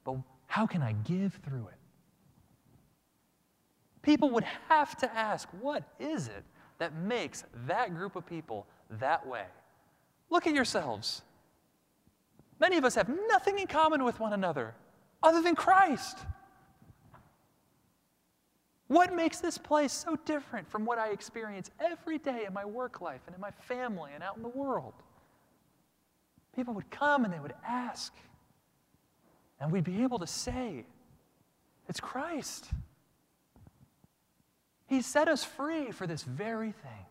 but 0.04 0.18
how 0.46 0.66
can 0.66 0.82
I 0.82 0.94
give 0.94 1.34
through 1.46 1.68
it? 1.68 1.78
People 4.02 4.30
would 4.32 4.46
have 4.70 4.96
to 4.98 5.14
ask, 5.16 5.50
what 5.60 5.84
is 6.00 6.28
it 6.28 6.44
that 6.78 6.96
makes 6.96 7.44
that 7.68 7.94
group 7.96 8.16
of 8.16 8.26
people 8.26 8.66
that 8.92 9.28
way? 9.28 9.46
Look 10.30 10.48
at 10.48 10.54
yourselves. 10.54 11.24
Many 12.60 12.78
of 12.78 12.86
us 12.86 12.96
have 12.96 13.10
nothing 13.28 13.60
in 13.60 13.68
common 13.68 14.04
with 14.04 14.20
one 14.20 14.34
another 14.34 14.76
other 15.22 15.42
than 15.42 15.56
Christ. 15.56 16.18
What 18.88 19.14
makes 19.14 19.40
this 19.40 19.58
place 19.58 19.94
so 19.94 20.18
different 20.26 20.68
from 20.68 20.84
what 20.84 20.98
I 20.98 21.10
experience 21.10 21.70
every 21.80 22.18
day 22.18 22.46
in 22.48 22.54
my 22.54 22.66
work 22.66 23.02
life 23.02 23.22
and 23.28 23.36
in 23.36 23.42
my 23.42 23.52
family 23.52 24.12
and 24.16 24.24
out 24.24 24.36
in 24.36 24.42
the 24.42 24.50
world? 24.50 24.94
People 26.56 26.74
would 26.74 26.90
come 26.90 27.24
and 27.24 27.34
they 27.34 27.40
would 27.40 27.54
ask. 27.66 28.14
And 29.60 29.72
we'd 29.72 29.84
be 29.84 30.02
able 30.02 30.20
to 30.20 30.28
say, 30.28 30.86
It's 31.88 32.00
Christ. 32.00 32.72
He 34.88 35.04
set 35.04 35.28
us 35.28 35.44
free 35.44 35.92
for 35.92 36.08
this 36.08 36.24
very 36.24 36.72
thing. 36.72 37.06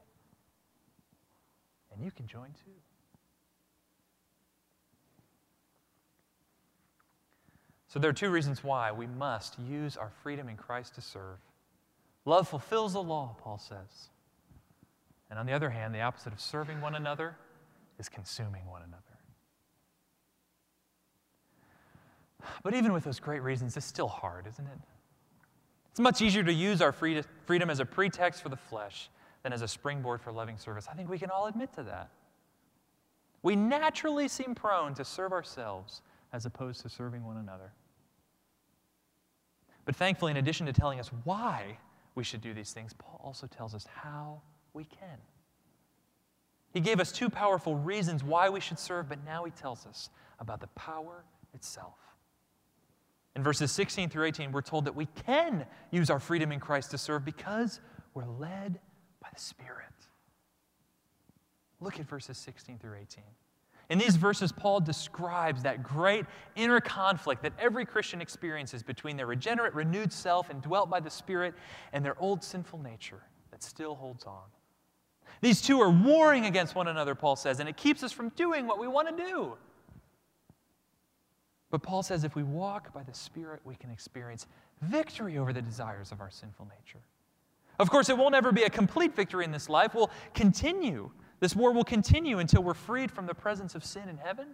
And 1.93 2.05
you 2.05 2.11
can 2.11 2.27
join 2.27 2.49
too. 2.65 2.73
So, 7.89 7.99
there 7.99 8.11
are 8.11 8.15
two 8.15 8.31
reasons 8.31 8.63
why 8.63 8.93
we 8.93 9.07
must 9.07 9.59
use 9.59 9.97
our 9.97 10.11
freedom 10.23 10.49
in 10.49 10.57
Christ 10.57 10.95
to 10.97 11.01
serve. 11.01 11.39
Love 12.25 12.47
fulfills 12.47 12.93
the 12.93 13.03
law, 13.03 13.35
Paul 13.41 13.59
says. 13.59 14.11
And 15.31 15.39
on 15.39 15.47
the 15.47 15.53
other 15.53 15.71
hand, 15.71 15.95
the 15.95 16.03
opposite 16.03 16.33
of 16.33 16.41
serving 16.41 16.81
one 16.81 16.95
another 16.95 17.37
is 17.99 18.09
consuming 18.09 18.67
one 18.67 18.83
another. 18.83 19.03
But 22.63 22.75
even 22.75 22.93
with 22.93 23.05
those 23.05 23.21
great 23.21 23.43
reasons, 23.43 23.77
it's 23.77 23.87
still 23.87 24.09
hard, 24.09 24.47
isn't 24.47 24.67
it? 24.67 24.79
It's 25.91 26.01
much 26.01 26.23
easier 26.23 26.45
to 26.45 26.53
use 26.53 26.81
our 26.81 26.93
freedom 26.93 27.71
as 27.71 27.81
a 27.81 27.85
pretext 27.85 28.43
for 28.43 28.49
the 28.49 28.57
flesh 28.57 29.11
than 29.43 29.53
as 29.53 29.63
a 29.63 29.69
springboard 29.69 30.21
for 30.21 30.31
loving 30.31 30.57
service. 30.57 30.87
I 30.91 30.95
think 30.95 31.09
we 31.09 31.19
can 31.19 31.31
all 31.31 31.47
admit 31.47 31.73
to 31.75 31.83
that. 31.85 32.11
We 33.43 33.57
naturally 33.57 34.29
seem 34.29 34.55
prone 34.55 34.95
to 34.95 35.05
serve 35.05 35.33
ourselves 35.33 36.03
as 36.33 36.47
opposed 36.47 36.81
to 36.83 36.89
serving 36.89 37.25
one 37.25 37.37
another. 37.37 37.73
But 39.85 39.97
thankfully, 39.97 40.31
in 40.31 40.37
addition 40.37 40.67
to 40.67 40.73
telling 40.73 41.01
us 41.01 41.11
why 41.25 41.79
we 42.15 42.25
should 42.25 42.41
do 42.41 42.53
these 42.53 42.73
things, 42.73 42.93
Paul 42.93 43.21
also 43.25 43.47
tells 43.47 43.75
us 43.75 43.87
how 43.87 44.43
we 44.75 44.85
can. 44.85 45.19
He 46.73 46.81
gave 46.81 47.01
us 47.01 47.11
two 47.11 47.31
powerful 47.31 47.75
reasons 47.75 48.23
why 48.23 48.51
we 48.51 48.61
should 48.61 48.79
serve, 48.79 49.09
but 49.09 49.25
now 49.25 49.45
he 49.45 49.51
tells 49.51 49.87
us 49.87 50.11
about 50.39 50.61
the 50.61 50.67
power 50.69 51.25
itself. 51.55 51.97
In 53.35 53.43
verses 53.43 53.73
16 53.73 54.11
through 54.11 54.27
18, 54.27 54.53
we're 54.53 54.63
told 54.63 54.85
that 54.85 54.95
we 54.95 55.07
can 55.27 55.65
use 55.91 56.11
our 56.11 56.21
freedom 56.21 56.53
in 56.53 56.61
Christ 56.61 56.91
to 56.91 56.99
serve 56.99 57.25
because 57.25 57.81
we're 58.13 58.27
led 58.27 58.79
by 59.23 59.29
the 59.33 59.41
Spirit. 59.41 59.87
Look 61.81 62.01
at 62.01 62.07
verses 62.09 62.37
16 62.39 62.79
through 62.79 62.97
18. 63.01 63.25
In 63.91 63.99
these 63.99 64.17
verses, 64.17 64.53
Paul 64.53 64.81
describes 64.81 65.63
that 65.63 65.83
great 65.83 66.27
inner 66.57 66.81
conflict 66.81 67.43
that 67.43 67.55
every 67.59 67.87
Christian 67.87 68.21
experiences 68.21 68.83
between 68.83 69.17
their 69.17 69.27
regenerate, 69.27 69.75
renewed 69.75 70.13
self 70.13 70.51
and 70.51 70.61
dwelt 70.61 70.91
by 70.91 71.01
the 71.01 71.11
Spirit 71.11 71.55
and 71.93 72.05
their 72.05 72.21
old 72.21 72.45
sinful 72.45 72.81
nature 72.81 73.23
that 73.51 73.63
still 73.63 73.95
holds 73.95 74.25
on. 74.25 74.45
These 75.41 75.63
two 75.63 75.81
are 75.81 75.91
warring 75.91 76.47
against 76.47 76.75
one 76.75 76.89
another, 76.89 77.15
Paul 77.15 77.37
says, 77.37 77.61
and 77.61 77.69
it 77.69 77.77
keeps 77.77 78.03
us 78.03 78.13
from 78.13 78.29
doing 78.31 78.67
what 78.67 78.79
we 78.79 78.89
want 78.89 79.17
to 79.17 79.25
do. 79.25 79.57
But 81.71 81.83
Paul 81.83 82.03
says 82.03 82.25
if 82.25 82.35
we 82.35 82.43
walk 82.43 82.93
by 82.93 83.03
the 83.03 83.15
Spirit, 83.15 83.61
we 83.65 83.75
can 83.77 83.91
experience 83.91 84.47
victory 84.83 85.39
over 85.39 85.53
the 85.53 85.63
desires 85.63 86.13
of 86.13 86.21
our 86.21 86.31
sinful 86.31 86.67
nature. 86.67 87.01
Of 87.79 87.91
course, 87.91 88.09
it 88.09 88.19
won't 88.19 88.35
ever 88.35 88.53
be 88.53 88.65
a 88.65 88.71
complete 88.71 89.15
victory 89.15 89.45
in 89.45 89.53
this 89.53 89.69
life. 89.69 89.95
We'll 89.95 90.11
continue. 90.35 91.11
This 91.41 91.55
war 91.55 91.73
will 91.73 91.85
continue 91.85 92.39
until 92.39 92.63
we're 92.63 92.75
freed 92.75 93.11
from 93.11 93.27
the 93.27 93.35
presence 93.35 93.75
of 93.75 93.85
sin 93.85 94.09
in 94.09 94.17
heaven. 94.17 94.49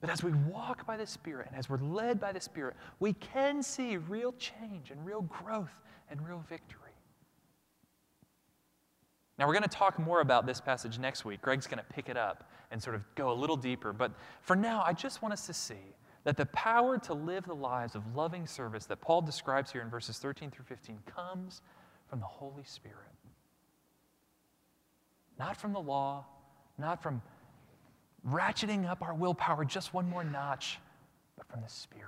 But 0.00 0.10
as 0.10 0.24
we 0.24 0.32
walk 0.32 0.84
by 0.84 0.96
the 0.96 1.06
Spirit 1.06 1.46
and 1.48 1.56
as 1.56 1.70
we're 1.70 1.78
led 1.78 2.20
by 2.20 2.32
the 2.32 2.40
Spirit, 2.40 2.74
we 2.98 3.12
can 3.12 3.62
see 3.62 3.96
real 3.96 4.32
change 4.32 4.90
and 4.90 5.06
real 5.06 5.22
growth 5.22 5.70
and 6.10 6.26
real 6.26 6.44
victory. 6.48 6.80
Now, 9.38 9.46
we're 9.46 9.54
going 9.54 9.62
to 9.62 9.68
talk 9.68 9.98
more 9.98 10.20
about 10.20 10.44
this 10.44 10.60
passage 10.60 10.98
next 10.98 11.24
week. 11.24 11.40
Greg's 11.40 11.66
going 11.66 11.78
to 11.78 11.92
pick 11.92 12.08
it 12.08 12.16
up 12.16 12.50
and 12.70 12.82
sort 12.82 12.96
of 12.96 13.02
go 13.14 13.30
a 13.30 13.34
little 13.34 13.56
deeper. 13.56 13.92
But 13.92 14.12
for 14.40 14.56
now, 14.56 14.82
I 14.84 14.92
just 14.92 15.22
want 15.22 15.32
us 15.32 15.46
to 15.46 15.54
see 15.54 15.94
that 16.24 16.36
the 16.36 16.46
power 16.46 16.98
to 16.98 17.14
live 17.14 17.44
the 17.46 17.54
lives 17.54 17.94
of 17.94 18.14
loving 18.14 18.46
service 18.46 18.86
that 18.86 19.00
Paul 19.00 19.22
describes 19.22 19.70
here 19.72 19.82
in 19.82 19.90
verses 19.90 20.18
13 20.18 20.50
through 20.50 20.64
15 20.64 20.98
comes 21.06 21.62
from 22.08 22.20
the 22.20 22.26
Holy 22.26 22.64
Spirit. 22.64 23.11
Not 25.42 25.56
from 25.56 25.72
the 25.72 25.80
law, 25.80 26.24
not 26.78 27.02
from 27.02 27.20
ratcheting 28.30 28.88
up 28.88 29.02
our 29.02 29.12
willpower 29.12 29.64
just 29.64 29.92
one 29.92 30.08
more 30.08 30.22
notch, 30.22 30.78
but 31.36 31.48
from 31.48 31.62
the 31.62 31.68
Spirit. 31.68 32.06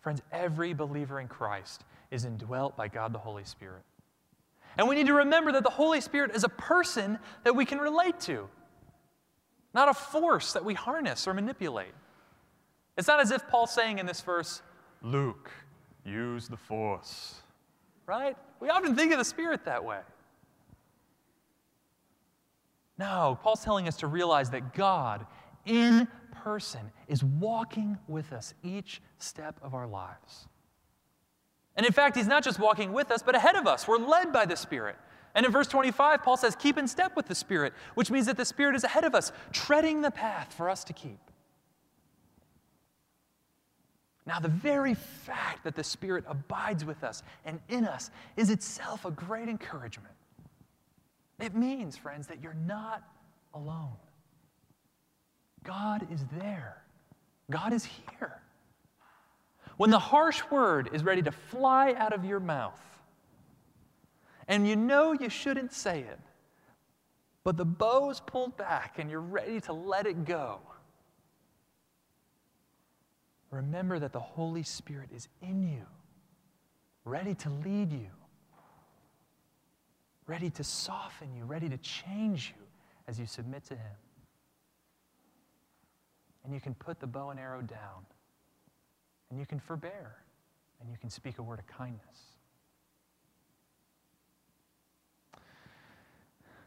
Friends, 0.00 0.22
every 0.32 0.72
believer 0.72 1.20
in 1.20 1.28
Christ 1.28 1.84
is 2.10 2.24
indwelt 2.24 2.74
by 2.74 2.88
God 2.88 3.12
the 3.12 3.18
Holy 3.18 3.44
Spirit. 3.44 3.82
And 4.78 4.88
we 4.88 4.94
need 4.94 5.08
to 5.08 5.12
remember 5.12 5.52
that 5.52 5.62
the 5.62 5.68
Holy 5.68 6.00
Spirit 6.00 6.34
is 6.34 6.42
a 6.42 6.48
person 6.48 7.18
that 7.44 7.54
we 7.54 7.66
can 7.66 7.78
relate 7.78 8.18
to. 8.20 8.48
not 9.74 9.90
a 9.90 9.94
force 9.94 10.54
that 10.54 10.64
we 10.64 10.72
harness 10.72 11.28
or 11.28 11.34
manipulate. 11.34 11.92
It's 12.96 13.08
not 13.08 13.20
as 13.20 13.30
if 13.30 13.46
Paul's 13.48 13.72
saying 13.72 13.98
in 13.98 14.06
this 14.06 14.22
verse, 14.22 14.62
Luke, 15.02 15.50
use 16.02 16.48
the 16.48 16.56
force. 16.56 17.42
Right? 18.06 18.38
We 18.58 18.70
often 18.70 18.96
think 18.96 19.12
of 19.12 19.18
the 19.18 19.24
Spirit 19.26 19.66
that 19.66 19.84
way. 19.84 19.98
No, 22.98 23.38
Paul's 23.42 23.62
telling 23.62 23.86
us 23.86 23.96
to 23.98 24.06
realize 24.06 24.50
that 24.50 24.74
God 24.74 25.24
in 25.64 26.08
person 26.42 26.90
is 27.06 27.22
walking 27.22 27.96
with 28.08 28.32
us 28.32 28.54
each 28.62 29.00
step 29.18 29.56
of 29.62 29.74
our 29.74 29.86
lives. 29.86 30.48
And 31.76 31.86
in 31.86 31.92
fact, 31.92 32.16
he's 32.16 32.26
not 32.26 32.42
just 32.42 32.58
walking 32.58 32.92
with 32.92 33.12
us, 33.12 33.22
but 33.22 33.36
ahead 33.36 33.54
of 33.54 33.68
us. 33.68 33.86
We're 33.86 33.98
led 33.98 34.32
by 34.32 34.46
the 34.46 34.56
Spirit. 34.56 34.96
And 35.34 35.46
in 35.46 35.52
verse 35.52 35.68
25, 35.68 36.24
Paul 36.24 36.36
says, 36.36 36.56
Keep 36.56 36.78
in 36.78 36.88
step 36.88 37.14
with 37.14 37.28
the 37.28 37.34
Spirit, 37.34 37.72
which 37.94 38.10
means 38.10 38.26
that 38.26 38.36
the 38.36 38.44
Spirit 38.44 38.74
is 38.74 38.82
ahead 38.82 39.04
of 39.04 39.14
us, 39.14 39.30
treading 39.52 40.00
the 40.00 40.10
path 40.10 40.52
for 40.52 40.68
us 40.68 40.82
to 40.84 40.92
keep. 40.92 41.20
Now, 44.26 44.40
the 44.40 44.48
very 44.48 44.94
fact 44.94 45.64
that 45.64 45.76
the 45.76 45.84
Spirit 45.84 46.24
abides 46.26 46.84
with 46.84 47.04
us 47.04 47.22
and 47.44 47.60
in 47.68 47.86
us 47.86 48.10
is 48.36 48.50
itself 48.50 49.04
a 49.04 49.10
great 49.10 49.48
encouragement. 49.48 50.14
It 51.38 51.54
means, 51.54 51.96
friends, 51.96 52.26
that 52.26 52.42
you're 52.42 52.56
not 52.66 53.02
alone. 53.54 53.96
God 55.64 56.06
is 56.12 56.24
there, 56.38 56.82
God 57.50 57.72
is 57.72 57.84
here. 57.84 58.40
When 59.76 59.90
the 59.90 59.98
harsh 59.98 60.42
word 60.50 60.90
is 60.92 61.04
ready 61.04 61.22
to 61.22 61.30
fly 61.30 61.94
out 61.96 62.12
of 62.12 62.24
your 62.24 62.40
mouth, 62.40 62.80
and 64.48 64.66
you 64.66 64.74
know 64.74 65.12
you 65.12 65.28
shouldn't 65.28 65.72
say 65.72 66.00
it, 66.00 66.18
but 67.44 67.56
the 67.56 67.64
bow's 67.64 68.20
pulled 68.20 68.56
back 68.56 68.98
and 68.98 69.10
you're 69.10 69.20
ready 69.20 69.60
to 69.62 69.72
let 69.72 70.06
it 70.06 70.24
go, 70.24 70.58
remember 73.50 73.98
that 73.98 74.12
the 74.12 74.20
Holy 74.20 74.62
Spirit 74.62 75.10
is 75.14 75.28
in 75.42 75.62
you, 75.62 75.86
ready 77.04 77.34
to 77.34 77.50
lead 77.50 77.92
you, 77.92 78.10
ready 80.28 80.50
to 80.50 80.62
soften 80.62 81.34
you, 81.34 81.44
ready 81.44 81.68
to 81.68 81.78
change 81.78 82.54
you 82.56 82.62
as 83.08 83.18
you 83.18 83.26
submit 83.26 83.64
to 83.64 83.74
Him. 83.74 83.96
And 86.44 86.54
you 86.54 86.60
can 86.60 86.74
put 86.74 87.00
the 87.00 87.06
bow 87.06 87.30
and 87.30 87.40
arrow 87.40 87.62
down, 87.62 88.06
and 89.30 89.40
you 89.40 89.46
can 89.46 89.58
forbear, 89.58 90.16
and 90.80 90.90
you 90.90 90.96
can 90.98 91.10
speak 91.10 91.38
a 91.38 91.42
word 91.42 91.58
of 91.58 91.66
kindness. 91.66 92.36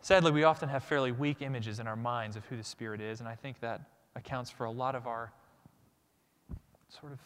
Sadly, 0.02 0.32
we 0.32 0.44
often 0.44 0.68
have 0.68 0.84
fairly 0.84 1.12
weak 1.12 1.42
images 1.42 1.80
in 1.80 1.88
our 1.88 1.96
minds 1.96 2.36
of 2.36 2.44
who 2.46 2.58
the 2.58 2.64
Spirit 2.64 3.00
is, 3.00 3.20
and 3.20 3.30
I 3.30 3.36
think 3.36 3.60
that 3.60 3.82
accounts 4.16 4.50
for 4.50 4.66
a 4.66 4.72
lot 4.72 4.96
of 4.96 5.06
our 5.06 5.32
sort 6.90 7.12
of 7.12 7.20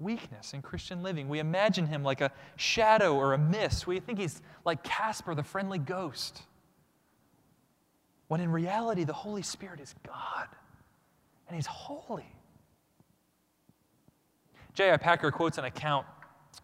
weakness 0.00 0.54
in 0.54 0.62
Christian 0.62 1.02
living. 1.02 1.28
We 1.28 1.38
imagine 1.38 1.86
him 1.86 2.02
like 2.02 2.20
a 2.20 2.32
shadow 2.56 3.14
or 3.14 3.34
a 3.34 3.38
mist. 3.38 3.86
We 3.86 4.00
think 4.00 4.18
he's 4.18 4.42
like 4.64 4.82
Casper, 4.82 5.34
the 5.34 5.42
friendly 5.42 5.78
ghost. 5.78 6.42
When 8.28 8.40
in 8.40 8.50
reality, 8.50 9.04
the 9.04 9.12
Holy 9.12 9.42
Spirit 9.42 9.80
is 9.80 9.94
God, 10.06 10.48
and 11.48 11.56
he's 11.56 11.66
holy. 11.66 12.26
J.I. 14.74 14.96
Packer 14.96 15.30
quotes 15.30 15.58
an 15.58 15.64
account 15.64 16.06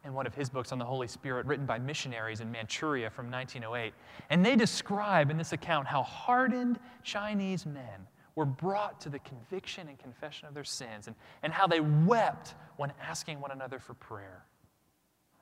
in 0.04 0.14
one 0.14 0.26
of 0.26 0.34
his 0.34 0.48
books 0.48 0.70
on 0.70 0.78
the 0.78 0.84
Holy 0.84 1.08
Spirit, 1.08 1.46
written 1.46 1.66
by 1.66 1.78
missionaries 1.78 2.40
in 2.40 2.50
Manchuria 2.50 3.10
from 3.10 3.30
1908. 3.30 3.92
And 4.30 4.46
they 4.46 4.54
describe 4.54 5.30
in 5.30 5.36
this 5.36 5.52
account 5.52 5.88
how 5.88 6.02
hardened 6.02 6.78
Chinese 7.02 7.66
men 7.66 8.06
were 8.36 8.44
brought 8.44 9.00
to 9.00 9.08
the 9.08 9.18
conviction 9.20 9.88
and 9.88 9.98
confession 9.98 10.46
of 10.46 10.54
their 10.54 10.62
sins 10.62 11.08
and, 11.08 11.16
and 11.42 11.52
how 11.52 11.66
they 11.66 11.80
wept 11.80 12.54
when 12.76 12.92
asking 13.02 13.40
one 13.40 13.50
another 13.50 13.80
for 13.80 13.94
prayer. 13.94 14.44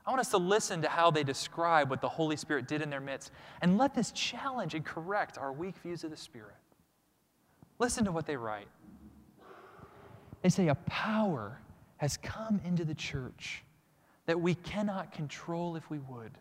I 0.07 0.11
want 0.11 0.21
us 0.21 0.31
to 0.31 0.39
listen 0.39 0.83
to 0.83 0.89
how 0.89 1.11
they 1.11 1.25
describe 1.25 1.91
what 1.91 2.01
the 2.01 2.09
Holy 2.09 2.37
Spirit 2.37 2.69
did 2.69 2.83
in 2.83 2.91
their 2.91 3.01
midst 3.01 3.33
and 3.61 3.77
let 3.77 3.95
this 3.95 4.13
challenge 4.13 4.75
and 4.75 4.85
correct 4.85 5.39
our 5.39 5.53
weak 5.53 5.77
views 5.79 6.05
of 6.05 6.11
the 6.11 6.17
Spirit. 6.17 6.55
Listen 7.79 8.05
to 8.05 8.13
what 8.13 8.27
they 8.27 8.37
write. 8.37 8.69
They 10.43 10.49
say, 10.51 10.69
A 10.69 10.75
power 10.75 11.59
has 11.97 12.17
come 12.19 12.61
into 12.65 12.85
the 12.85 12.95
church 12.95 13.65
that 14.27 14.41
we 14.41 14.55
cannot 14.55 15.13
control 15.13 15.75
if 15.75 15.91
we 15.91 15.99
would. 15.99 16.33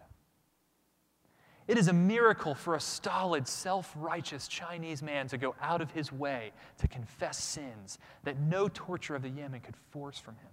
It 1.68 1.78
is 1.78 1.88
a 1.88 1.94
miracle 1.94 2.54
for 2.54 2.76
a 2.76 2.80
stolid, 2.80 3.48
self 3.48 3.94
righteous 3.96 4.48
Chinese 4.48 5.02
man 5.02 5.28
to 5.30 5.38
go 5.38 5.56
out 5.62 5.82
of 5.82 5.92
his 5.92 6.12
way 6.12 6.52
to 6.80 6.88
confess 6.88 7.42
sins 7.42 8.00
that 8.24 8.40
no 8.40 8.68
torture 8.68 9.16
of 9.16 9.22
the 9.22 9.30
Yamen 9.30 9.62
could 9.62 9.76
force 9.92 10.20
from 10.20 10.36
him. 10.36 10.50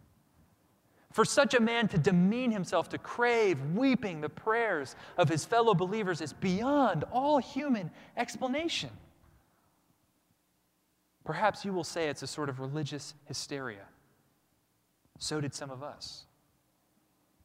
For 1.12 1.24
such 1.24 1.54
a 1.54 1.60
man 1.60 1.88
to 1.88 1.98
demean 1.98 2.52
himself, 2.52 2.88
to 2.90 2.98
crave, 2.98 3.60
weeping, 3.74 4.20
the 4.20 4.28
prayers 4.28 4.94
of 5.18 5.28
his 5.28 5.44
fellow 5.44 5.74
believers 5.74 6.20
is 6.20 6.32
beyond 6.32 7.04
all 7.10 7.38
human 7.38 7.90
explanation. 8.16 8.90
Perhaps 11.24 11.64
you 11.64 11.72
will 11.72 11.84
say 11.84 12.08
it's 12.08 12.22
a 12.22 12.28
sort 12.28 12.48
of 12.48 12.60
religious 12.60 13.14
hysteria. 13.26 13.86
So 15.18 15.40
did 15.40 15.52
some 15.52 15.70
of 15.70 15.82
us. 15.82 16.26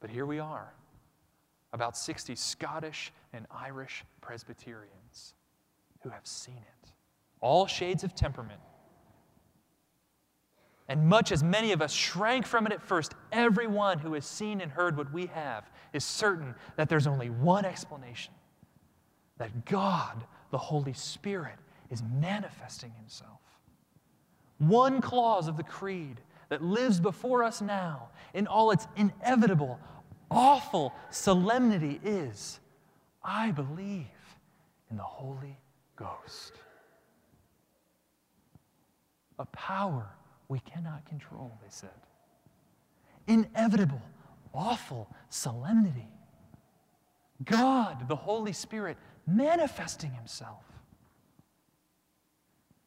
But 0.00 0.10
here 0.10 0.26
we 0.26 0.38
are, 0.38 0.72
about 1.72 1.96
60 1.96 2.34
Scottish 2.34 3.12
and 3.32 3.46
Irish 3.50 4.04
Presbyterians 4.20 5.34
who 6.02 6.10
have 6.10 6.26
seen 6.26 6.56
it. 6.56 6.90
All 7.40 7.66
shades 7.66 8.04
of 8.04 8.14
temperament. 8.14 8.60
And 10.88 11.08
much 11.08 11.32
as 11.32 11.42
many 11.42 11.72
of 11.72 11.82
us 11.82 11.92
shrank 11.92 12.46
from 12.46 12.66
it 12.66 12.72
at 12.72 12.80
first, 12.80 13.14
everyone 13.32 13.98
who 13.98 14.14
has 14.14 14.24
seen 14.24 14.60
and 14.60 14.70
heard 14.70 14.96
what 14.96 15.12
we 15.12 15.26
have 15.26 15.68
is 15.92 16.04
certain 16.04 16.54
that 16.76 16.88
there's 16.88 17.08
only 17.08 17.28
one 17.28 17.64
explanation 17.64 18.32
that 19.38 19.64
God, 19.64 20.24
the 20.50 20.58
Holy 20.58 20.92
Spirit, 20.92 21.56
is 21.90 22.02
manifesting 22.20 22.92
Himself. 22.96 23.40
One 24.58 25.00
clause 25.00 25.48
of 25.48 25.56
the 25.56 25.62
Creed 25.62 26.20
that 26.48 26.62
lives 26.62 27.00
before 27.00 27.42
us 27.42 27.60
now 27.60 28.08
in 28.32 28.46
all 28.46 28.70
its 28.70 28.86
inevitable, 28.96 29.78
awful 30.30 30.94
solemnity 31.10 32.00
is 32.04 32.60
I 33.22 33.50
believe 33.50 34.06
in 34.90 34.96
the 34.96 35.02
Holy 35.02 35.58
Ghost. 35.96 36.52
A 39.38 39.44
power 39.46 40.06
we 40.48 40.60
cannot 40.60 41.04
control, 41.06 41.52
they 41.62 41.68
said. 41.70 41.90
Inevitable, 43.26 44.00
awful 44.54 45.08
solemnity. 45.28 46.08
God, 47.44 48.08
the 48.08 48.16
Holy 48.16 48.52
Spirit, 48.52 48.96
manifesting 49.26 50.12
Himself. 50.12 50.62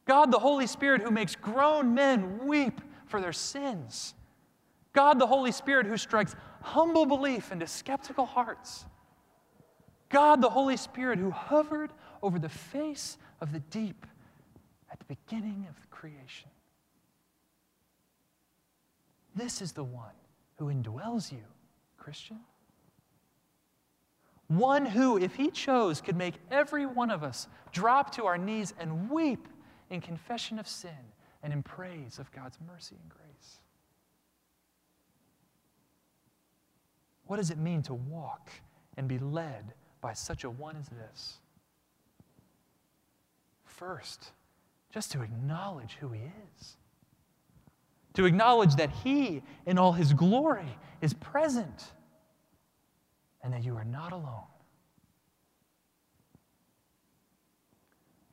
God, 0.06 0.32
the 0.32 0.39
Holy 0.39 0.65
Spirit, 0.65 1.02
who 1.02 1.12
makes 1.12 1.36
grown 1.36 1.93
men 1.93 2.47
weep 2.47 2.82
for 3.06 3.21
their 3.21 3.34
sins. 3.34 4.15
God, 4.93 5.19
the 5.19 5.28
Holy 5.28 5.52
Spirit, 5.52 5.86
who 5.86 5.97
strikes 5.97 6.36
humble 6.62 7.06
belief 7.06 7.52
into 7.52 7.67
skeptical 7.67 8.26
hearts. 8.26 8.86
God, 10.10 10.41
the 10.41 10.50
Holy 10.50 10.78
Spirit, 10.78 11.19
who 11.19 11.32
hovered 11.32 11.91
over 12.22 12.39
the 12.39 12.50
face 12.50 13.17
of 13.41 13.54
the 13.54 13.60
deep 13.60 14.06
at 14.91 15.00
the 15.00 15.06
beginning 15.06 15.65
of 15.69 15.80
the 15.80 15.88
creation. 15.88 16.50
This 19.36 19.62
is 19.62 19.72
the 19.72 19.84
one 19.84 20.15
who 20.58 20.65
indwells 20.65 21.32
you, 21.32 21.43
Christian. 21.98 22.39
One 24.48 24.86
who, 24.86 25.17
if 25.17 25.36
he 25.36 25.52
chose, 25.52 26.02
could 26.02 26.17
make 26.17 26.34
every 26.50 26.86
one 26.86 27.12
of 27.12 27.24
us 27.24 27.48
drop 27.72 28.12
to 28.15 28.26
our 28.26 28.38
knees 28.38 28.74
and 28.80 29.10
weep 29.10 29.48
in 29.91 30.02
confession 30.02 30.58
of 30.58 30.67
sin 30.67 30.91
and 31.44 31.54
in 31.54 31.62
praise 31.62 32.17
of 32.17 32.31
God's 32.31 32.58
mercy 32.67 32.96
and 33.00 33.10
grace. 33.10 33.60
What 37.30 37.38
does 37.38 37.52
it 37.52 37.60
mean 37.60 37.84
to 37.84 37.94
walk 37.94 38.50
and 38.98 39.08
be 39.08 39.19
led 39.19 39.75
by 40.02 40.13
such 40.13 40.46
a 40.46 40.50
one 40.50 40.75
as 40.75 40.90
this? 40.90 41.38
First, 43.65 44.32
just 44.92 45.12
to 45.12 45.21
acknowledge 45.21 45.98
who 46.00 46.10
He 46.10 46.21
is, 46.21 46.75
to 48.15 48.25
acknowledge 48.25 48.77
that 48.77 48.90
He, 48.90 49.44
in 49.67 49.77
all 49.77 49.92
His 49.92 50.12
glory, 50.12 50.75
is 51.02 51.13
present 51.13 51.92
and 53.44 53.54
that 53.54 53.63
you 53.63 53.75
are 53.75 53.86
not 53.86 54.12
alone. 54.12 54.50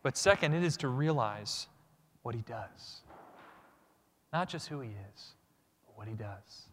But 0.03 0.17
second, 0.17 0.55
it 0.55 0.63
is 0.63 0.79
to 0.79 0.89
realize 0.89 1.67
what 2.23 2.35
He 2.35 2.41
does. 2.41 3.03
Not 4.33 4.49
just 4.49 4.69
who 4.69 4.81
He 4.81 4.89
is, 4.89 5.35
but 5.85 5.99
what 5.99 6.09
He 6.09 6.15
does. 6.15 6.71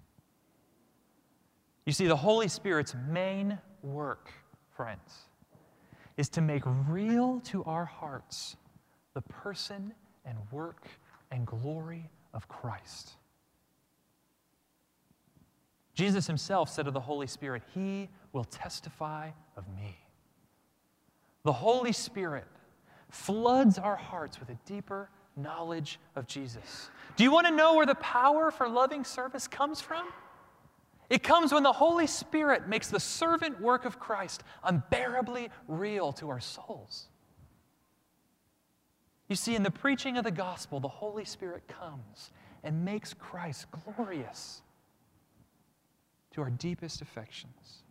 You 1.86 1.94
see, 1.94 2.08
the 2.08 2.16
Holy 2.16 2.48
Spirit's 2.48 2.96
main 3.10 3.58
work, 3.82 4.32
friends, 4.76 5.28
is 6.16 6.30
to 6.30 6.42
make 6.42 6.64
real 6.88 7.42
to 7.46 7.64
our 7.66 7.86
hearts 7.86 8.56
the 9.14 9.22
person 9.22 9.94
and 10.26 10.38
work 10.52 10.88
and 11.32 11.46
glory 11.46 12.10
of 12.34 12.48
Christ. 12.48 13.14
Jesus 15.94 16.26
himself 16.26 16.70
said 16.70 16.88
of 16.88 16.94
the 16.94 17.00
Holy 17.00 17.28
Spirit, 17.28 17.62
He 17.74 18.10
will 18.32 18.46
testify 18.46 19.30
of 19.56 19.66
me. 19.76 19.98
The 21.44 21.54
Holy 21.54 21.92
Spirit 21.92 22.48
floods 23.10 23.78
our 23.78 23.96
hearts 23.96 24.40
with 24.40 24.50
a 24.50 24.58
deeper 24.66 25.10
knowledge 25.36 26.00
of 26.16 26.26
Jesus. 26.26 26.90
Do 27.16 27.24
you 27.24 27.32
want 27.32 27.48
to 27.48 27.54
know 27.54 27.76
where 27.76 27.86
the 27.86 27.96
power 27.96 28.50
for 28.50 28.68
loving 28.68 29.04
service 29.04 29.48
comes 29.48 29.82
from? 29.82 30.08
It 31.10 31.24
comes 31.24 31.54
when 31.54 31.64
the 31.64 31.72
Holy 31.74 32.08
Spirit 32.08 32.68
makes 32.68 32.90
the 32.90 33.00
servant 33.00 33.62
work 33.62 33.86
of 33.86 34.00
Christ 34.00 34.44
unbearably 34.64 35.50
real 35.68 36.12
to 36.14 36.30
our 36.30 36.40
souls. 36.40 37.08
You 39.28 39.36
see, 39.36 39.56
in 39.56 39.64
the 39.64 39.72
preaching 39.72 40.18
of 40.18 40.24
the 40.24 40.32
gospel, 40.32 40.80
the 40.80 40.88
Holy 40.88 41.26
Spirit 41.26 41.68
comes 41.68 42.32
and 42.64 42.86
makes 42.86 43.14
Christ 43.14 43.68
glorious 43.96 44.62
to 46.32 46.42
our 46.42 46.50
deepest 46.50 47.02
affections. 47.02 47.84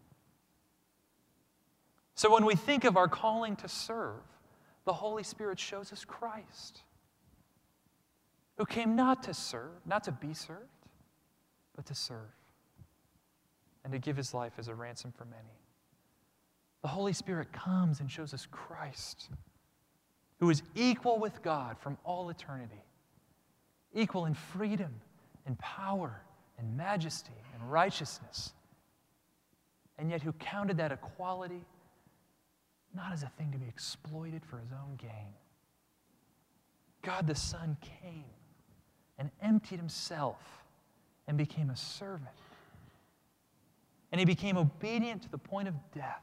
So 2.14 2.32
when 2.32 2.44
we 2.44 2.54
think 2.54 2.84
of 2.84 2.96
our 2.96 3.08
calling 3.08 3.56
to 3.56 3.68
serve, 3.68 4.22
the 4.84 4.92
Holy 4.92 5.22
Spirit 5.22 5.58
shows 5.58 5.92
us 5.92 6.04
Christ, 6.04 6.82
who 8.56 8.64
came 8.66 8.96
not 8.96 9.22
to 9.24 9.34
serve, 9.34 9.86
not 9.86 10.04
to 10.04 10.12
be 10.12 10.34
served, 10.34 10.68
but 11.74 11.86
to 11.86 11.94
serve, 11.94 12.30
and 13.84 13.92
to 13.92 13.98
give 13.98 14.16
his 14.16 14.32
life 14.34 14.52
as 14.58 14.68
a 14.68 14.74
ransom 14.74 15.12
for 15.16 15.24
many. 15.24 15.58
The 16.82 16.88
Holy 16.88 17.12
Spirit 17.12 17.52
comes 17.52 18.00
and 18.00 18.10
shows 18.10 18.34
us 18.34 18.46
Christ, 18.50 19.28
who 20.40 20.50
is 20.50 20.62
equal 20.74 21.18
with 21.18 21.42
God 21.42 21.78
from 21.78 21.96
all 22.04 22.30
eternity, 22.30 22.82
equal 23.94 24.26
in 24.26 24.34
freedom 24.34 24.92
and 25.46 25.58
power 25.58 26.22
and 26.58 26.76
majesty 26.76 27.32
and 27.54 27.70
righteousness, 27.70 28.52
and 29.98 30.10
yet 30.10 30.22
who 30.22 30.32
counted 30.34 30.76
that 30.78 30.92
equality 30.92 31.64
not 32.94 33.12
as 33.12 33.22
a 33.22 33.30
thing 33.38 33.50
to 33.52 33.58
be 33.58 33.66
exploited 33.66 34.44
for 34.44 34.58
his 34.58 34.72
own 34.72 34.96
gain. 34.96 35.32
God 37.02 37.26
the 37.26 37.34
Son 37.34 37.76
came 37.80 38.24
and 39.18 39.30
emptied 39.42 39.78
himself 39.78 40.64
and 41.26 41.38
became 41.38 41.70
a 41.70 41.76
servant. 41.76 42.28
And 44.12 44.18
he 44.18 44.24
became 44.24 44.56
obedient 44.56 45.22
to 45.22 45.30
the 45.30 45.38
point 45.38 45.66
of 45.66 45.74
death, 45.94 46.22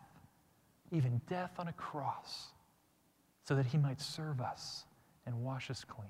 even 0.92 1.20
death 1.28 1.52
on 1.58 1.68
a 1.68 1.74
cross, 1.74 2.54
so 3.44 3.56
that 3.56 3.66
he 3.66 3.78
might 3.78 4.00
serve 4.00 4.40
us 4.40 4.86
and 5.26 5.44
wash 5.44 5.70
us 5.72 5.84
clean. 5.84 6.08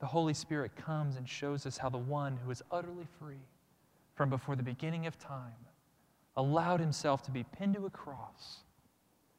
The 0.00 0.06
Holy 0.06 0.34
Spirit 0.34 0.74
comes 0.74 1.14
and 1.14 1.28
shows 1.28 1.64
us 1.64 1.78
how 1.78 1.88
the 1.88 1.96
one 1.96 2.36
who 2.36 2.50
is 2.50 2.60
utterly 2.72 3.06
free 3.20 3.46
from 4.16 4.30
before 4.30 4.56
the 4.56 4.62
beginning 4.62 5.06
of 5.06 5.16
time 5.16 5.54
allowed 6.36 6.80
himself 6.80 7.22
to 7.22 7.30
be 7.30 7.44
pinned 7.44 7.74
to 7.74 7.86
a 7.86 7.90
cross, 7.90 8.64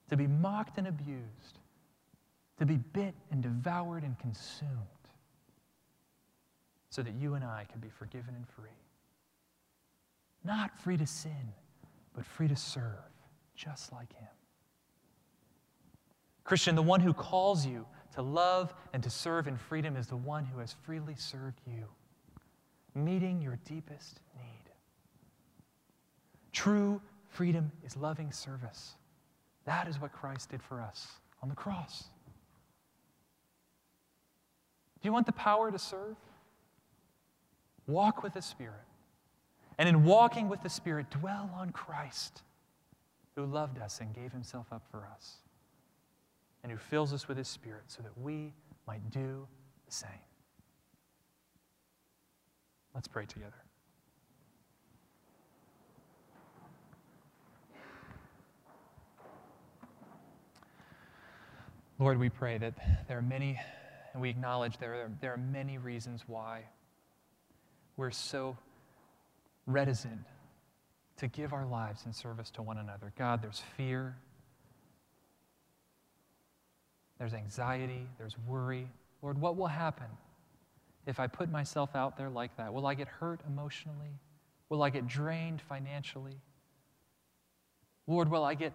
to 0.10 0.16
be 0.16 0.26
mocked 0.26 0.78
and 0.78 0.88
abused, 0.88 1.60
to 2.60 2.66
be 2.66 2.78
bit 2.78 3.14
and 3.30 3.44
devoured 3.44 4.04
and 4.04 4.18
consumed, 4.20 4.72
so 6.94 7.02
that 7.02 7.16
you 7.16 7.34
and 7.34 7.44
I 7.44 7.66
could 7.72 7.82
be 7.82 7.90
forgiven 7.90 8.36
and 8.36 8.48
free. 8.48 8.70
Not 10.44 10.78
free 10.78 10.96
to 10.96 11.08
sin, 11.08 11.52
but 12.14 12.24
free 12.24 12.48
to 12.48 12.56
serve, 12.56 13.10
just 13.56 13.92
like 13.92 14.14
him. 14.14 14.28
Christian, 16.44 16.76
the 16.76 16.84
one 16.84 17.00
who 17.00 17.12
calls 17.12 17.66
you 17.66 17.88
to 18.14 18.22
love 18.22 18.76
and 18.94 19.02
to 19.02 19.10
serve 19.10 19.48
in 19.48 19.58
freedom 19.58 19.98
is 19.98 20.06
the 20.06 20.16
one 20.16 20.46
who 20.46 20.60
has 20.60 20.76
freely 20.84 21.16
served 21.16 21.60
you, 21.66 21.86
meeting 22.94 23.42
your 23.42 23.58
deepest 23.66 24.20
need. 24.38 24.70
True 26.52 27.02
freedom 27.28 27.72
is 27.84 27.98
loving 27.98 28.32
service. 28.32 28.98
That 29.66 29.88
is 29.88 30.00
what 30.00 30.12
Christ 30.12 30.52
did 30.52 30.62
for 30.62 30.80
us 30.80 31.08
on 31.42 31.50
the 31.50 31.56
cross. 31.56 32.04
Do 35.02 35.08
you 35.08 35.12
want 35.12 35.26
the 35.26 35.32
power 35.32 35.72
to 35.72 35.80
serve? 35.80 36.18
Walk 37.88 38.24
with 38.24 38.34
the 38.34 38.42
Spirit. 38.42 38.86
And 39.78 39.90
in 39.90 40.04
walking 40.04 40.50
with 40.50 40.62
the 40.62 40.70
Spirit, 40.70 41.10
dwell 41.10 41.50
on 41.58 41.72
Christ, 41.72 42.44
who 43.36 43.46
loved 43.46 43.80
us 43.80 44.00
and 44.00 44.14
gave 44.14 44.32
himself 44.32 44.68
up 44.72 44.84
for 44.92 45.08
us, 45.16 45.38
and 46.62 46.72
who 46.72 46.78
fills 46.78 47.12
us 47.12 47.28
with 47.28 47.38
his 47.38 47.48
Spirit 47.48 47.84
so 47.88 48.02
that 48.04 48.18
we 48.18 48.54
might 48.88 49.10
do 49.12 49.48
the 49.86 49.92
same. 49.92 50.10
Let's 52.94 53.08
pray 53.08 53.26
together. 53.26 53.54
Lord, 62.00 62.20
we 62.20 62.30
pray 62.30 62.58
that 62.58 62.74
there 63.08 63.18
are 63.18 63.24
many, 63.24 63.60
and 64.14 64.22
we 64.22 64.30
acknowledge 64.30 64.78
there 64.78 64.94
are, 64.94 65.12
there 65.22 65.34
are 65.34 65.38
many 65.38 65.78
reasons 65.78 66.24
why 66.28 66.64
we're 67.98 68.12
so 68.12 68.58
reticent 69.66 70.20
to 71.18 71.28
give 71.28 71.54
our 71.54 71.66
lives 71.66 72.04
in 72.06 72.14
service 72.14 72.50
to 72.52 72.62
one 72.62 72.78
another. 72.78 73.14
God, 73.18 73.42
there's 73.42 73.62
fear, 73.78 74.16
there's 77.20 77.34
anxiety, 77.34 78.08
there's 78.18 78.36
worry. 78.48 78.88
Lord, 79.22 79.40
what 79.40 79.56
will 79.56 79.68
happen 79.68 80.08
if 81.06 81.20
I 81.20 81.28
put 81.28 81.52
myself 81.52 81.96
out 81.96 82.18
there 82.18 82.30
like 82.30 82.56
that? 82.58 82.74
Will 82.74 82.86
I 82.86 82.94
get 82.94 83.08
hurt 83.08 83.42
emotionally? 83.48 84.20
Will 84.70 84.82
I 84.84 84.90
get 84.90 85.08
drained 85.08 85.62
financially? 85.62 86.42
Lord, 88.08 88.30
will 88.30 88.44
I 88.44 88.56
get 88.56 88.74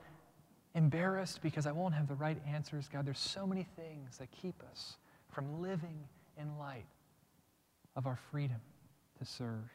embarrassed 0.74 1.42
because 1.42 1.66
I 1.66 1.72
won't 1.72 1.94
have 1.94 2.08
the 2.08 2.14
right 2.14 2.38
answers. 2.46 2.88
God, 2.90 3.06
there's 3.06 3.18
so 3.18 3.46
many 3.46 3.66
things 3.76 4.18
that 4.18 4.30
keep 4.30 4.62
us 4.70 4.96
from 5.30 5.60
living 5.60 5.98
in 6.40 6.58
light 6.58 6.86
of 7.96 8.06
our 8.06 8.18
freedom 8.30 8.60
to 9.18 9.24
serve. 9.24 9.70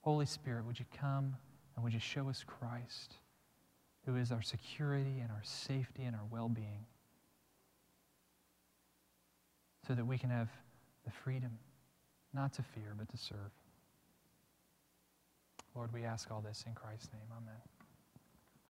Holy 0.00 0.26
Spirit, 0.26 0.64
would 0.64 0.78
you 0.78 0.86
come 0.98 1.34
and 1.74 1.84
would 1.84 1.92
you 1.92 2.00
show 2.00 2.28
us 2.28 2.44
Christ, 2.46 3.14
who 4.04 4.16
is 4.16 4.30
our 4.30 4.42
security 4.42 5.18
and 5.20 5.30
our 5.30 5.42
safety 5.42 6.04
and 6.04 6.14
our 6.14 6.24
well 6.30 6.48
being, 6.48 6.86
so 9.86 9.94
that 9.94 10.06
we 10.06 10.16
can 10.18 10.30
have 10.30 10.48
the 11.04 11.10
freedom 11.10 11.58
not 12.34 12.52
to 12.54 12.62
fear, 12.62 12.94
but 12.96 13.08
to 13.08 13.16
serve. 13.16 13.50
Lord, 15.74 15.92
we 15.92 16.04
ask 16.04 16.30
all 16.30 16.40
this 16.40 16.64
in 16.66 16.74
Christ's 16.74 17.08
name. 17.12 17.28
Amen. 17.30 17.75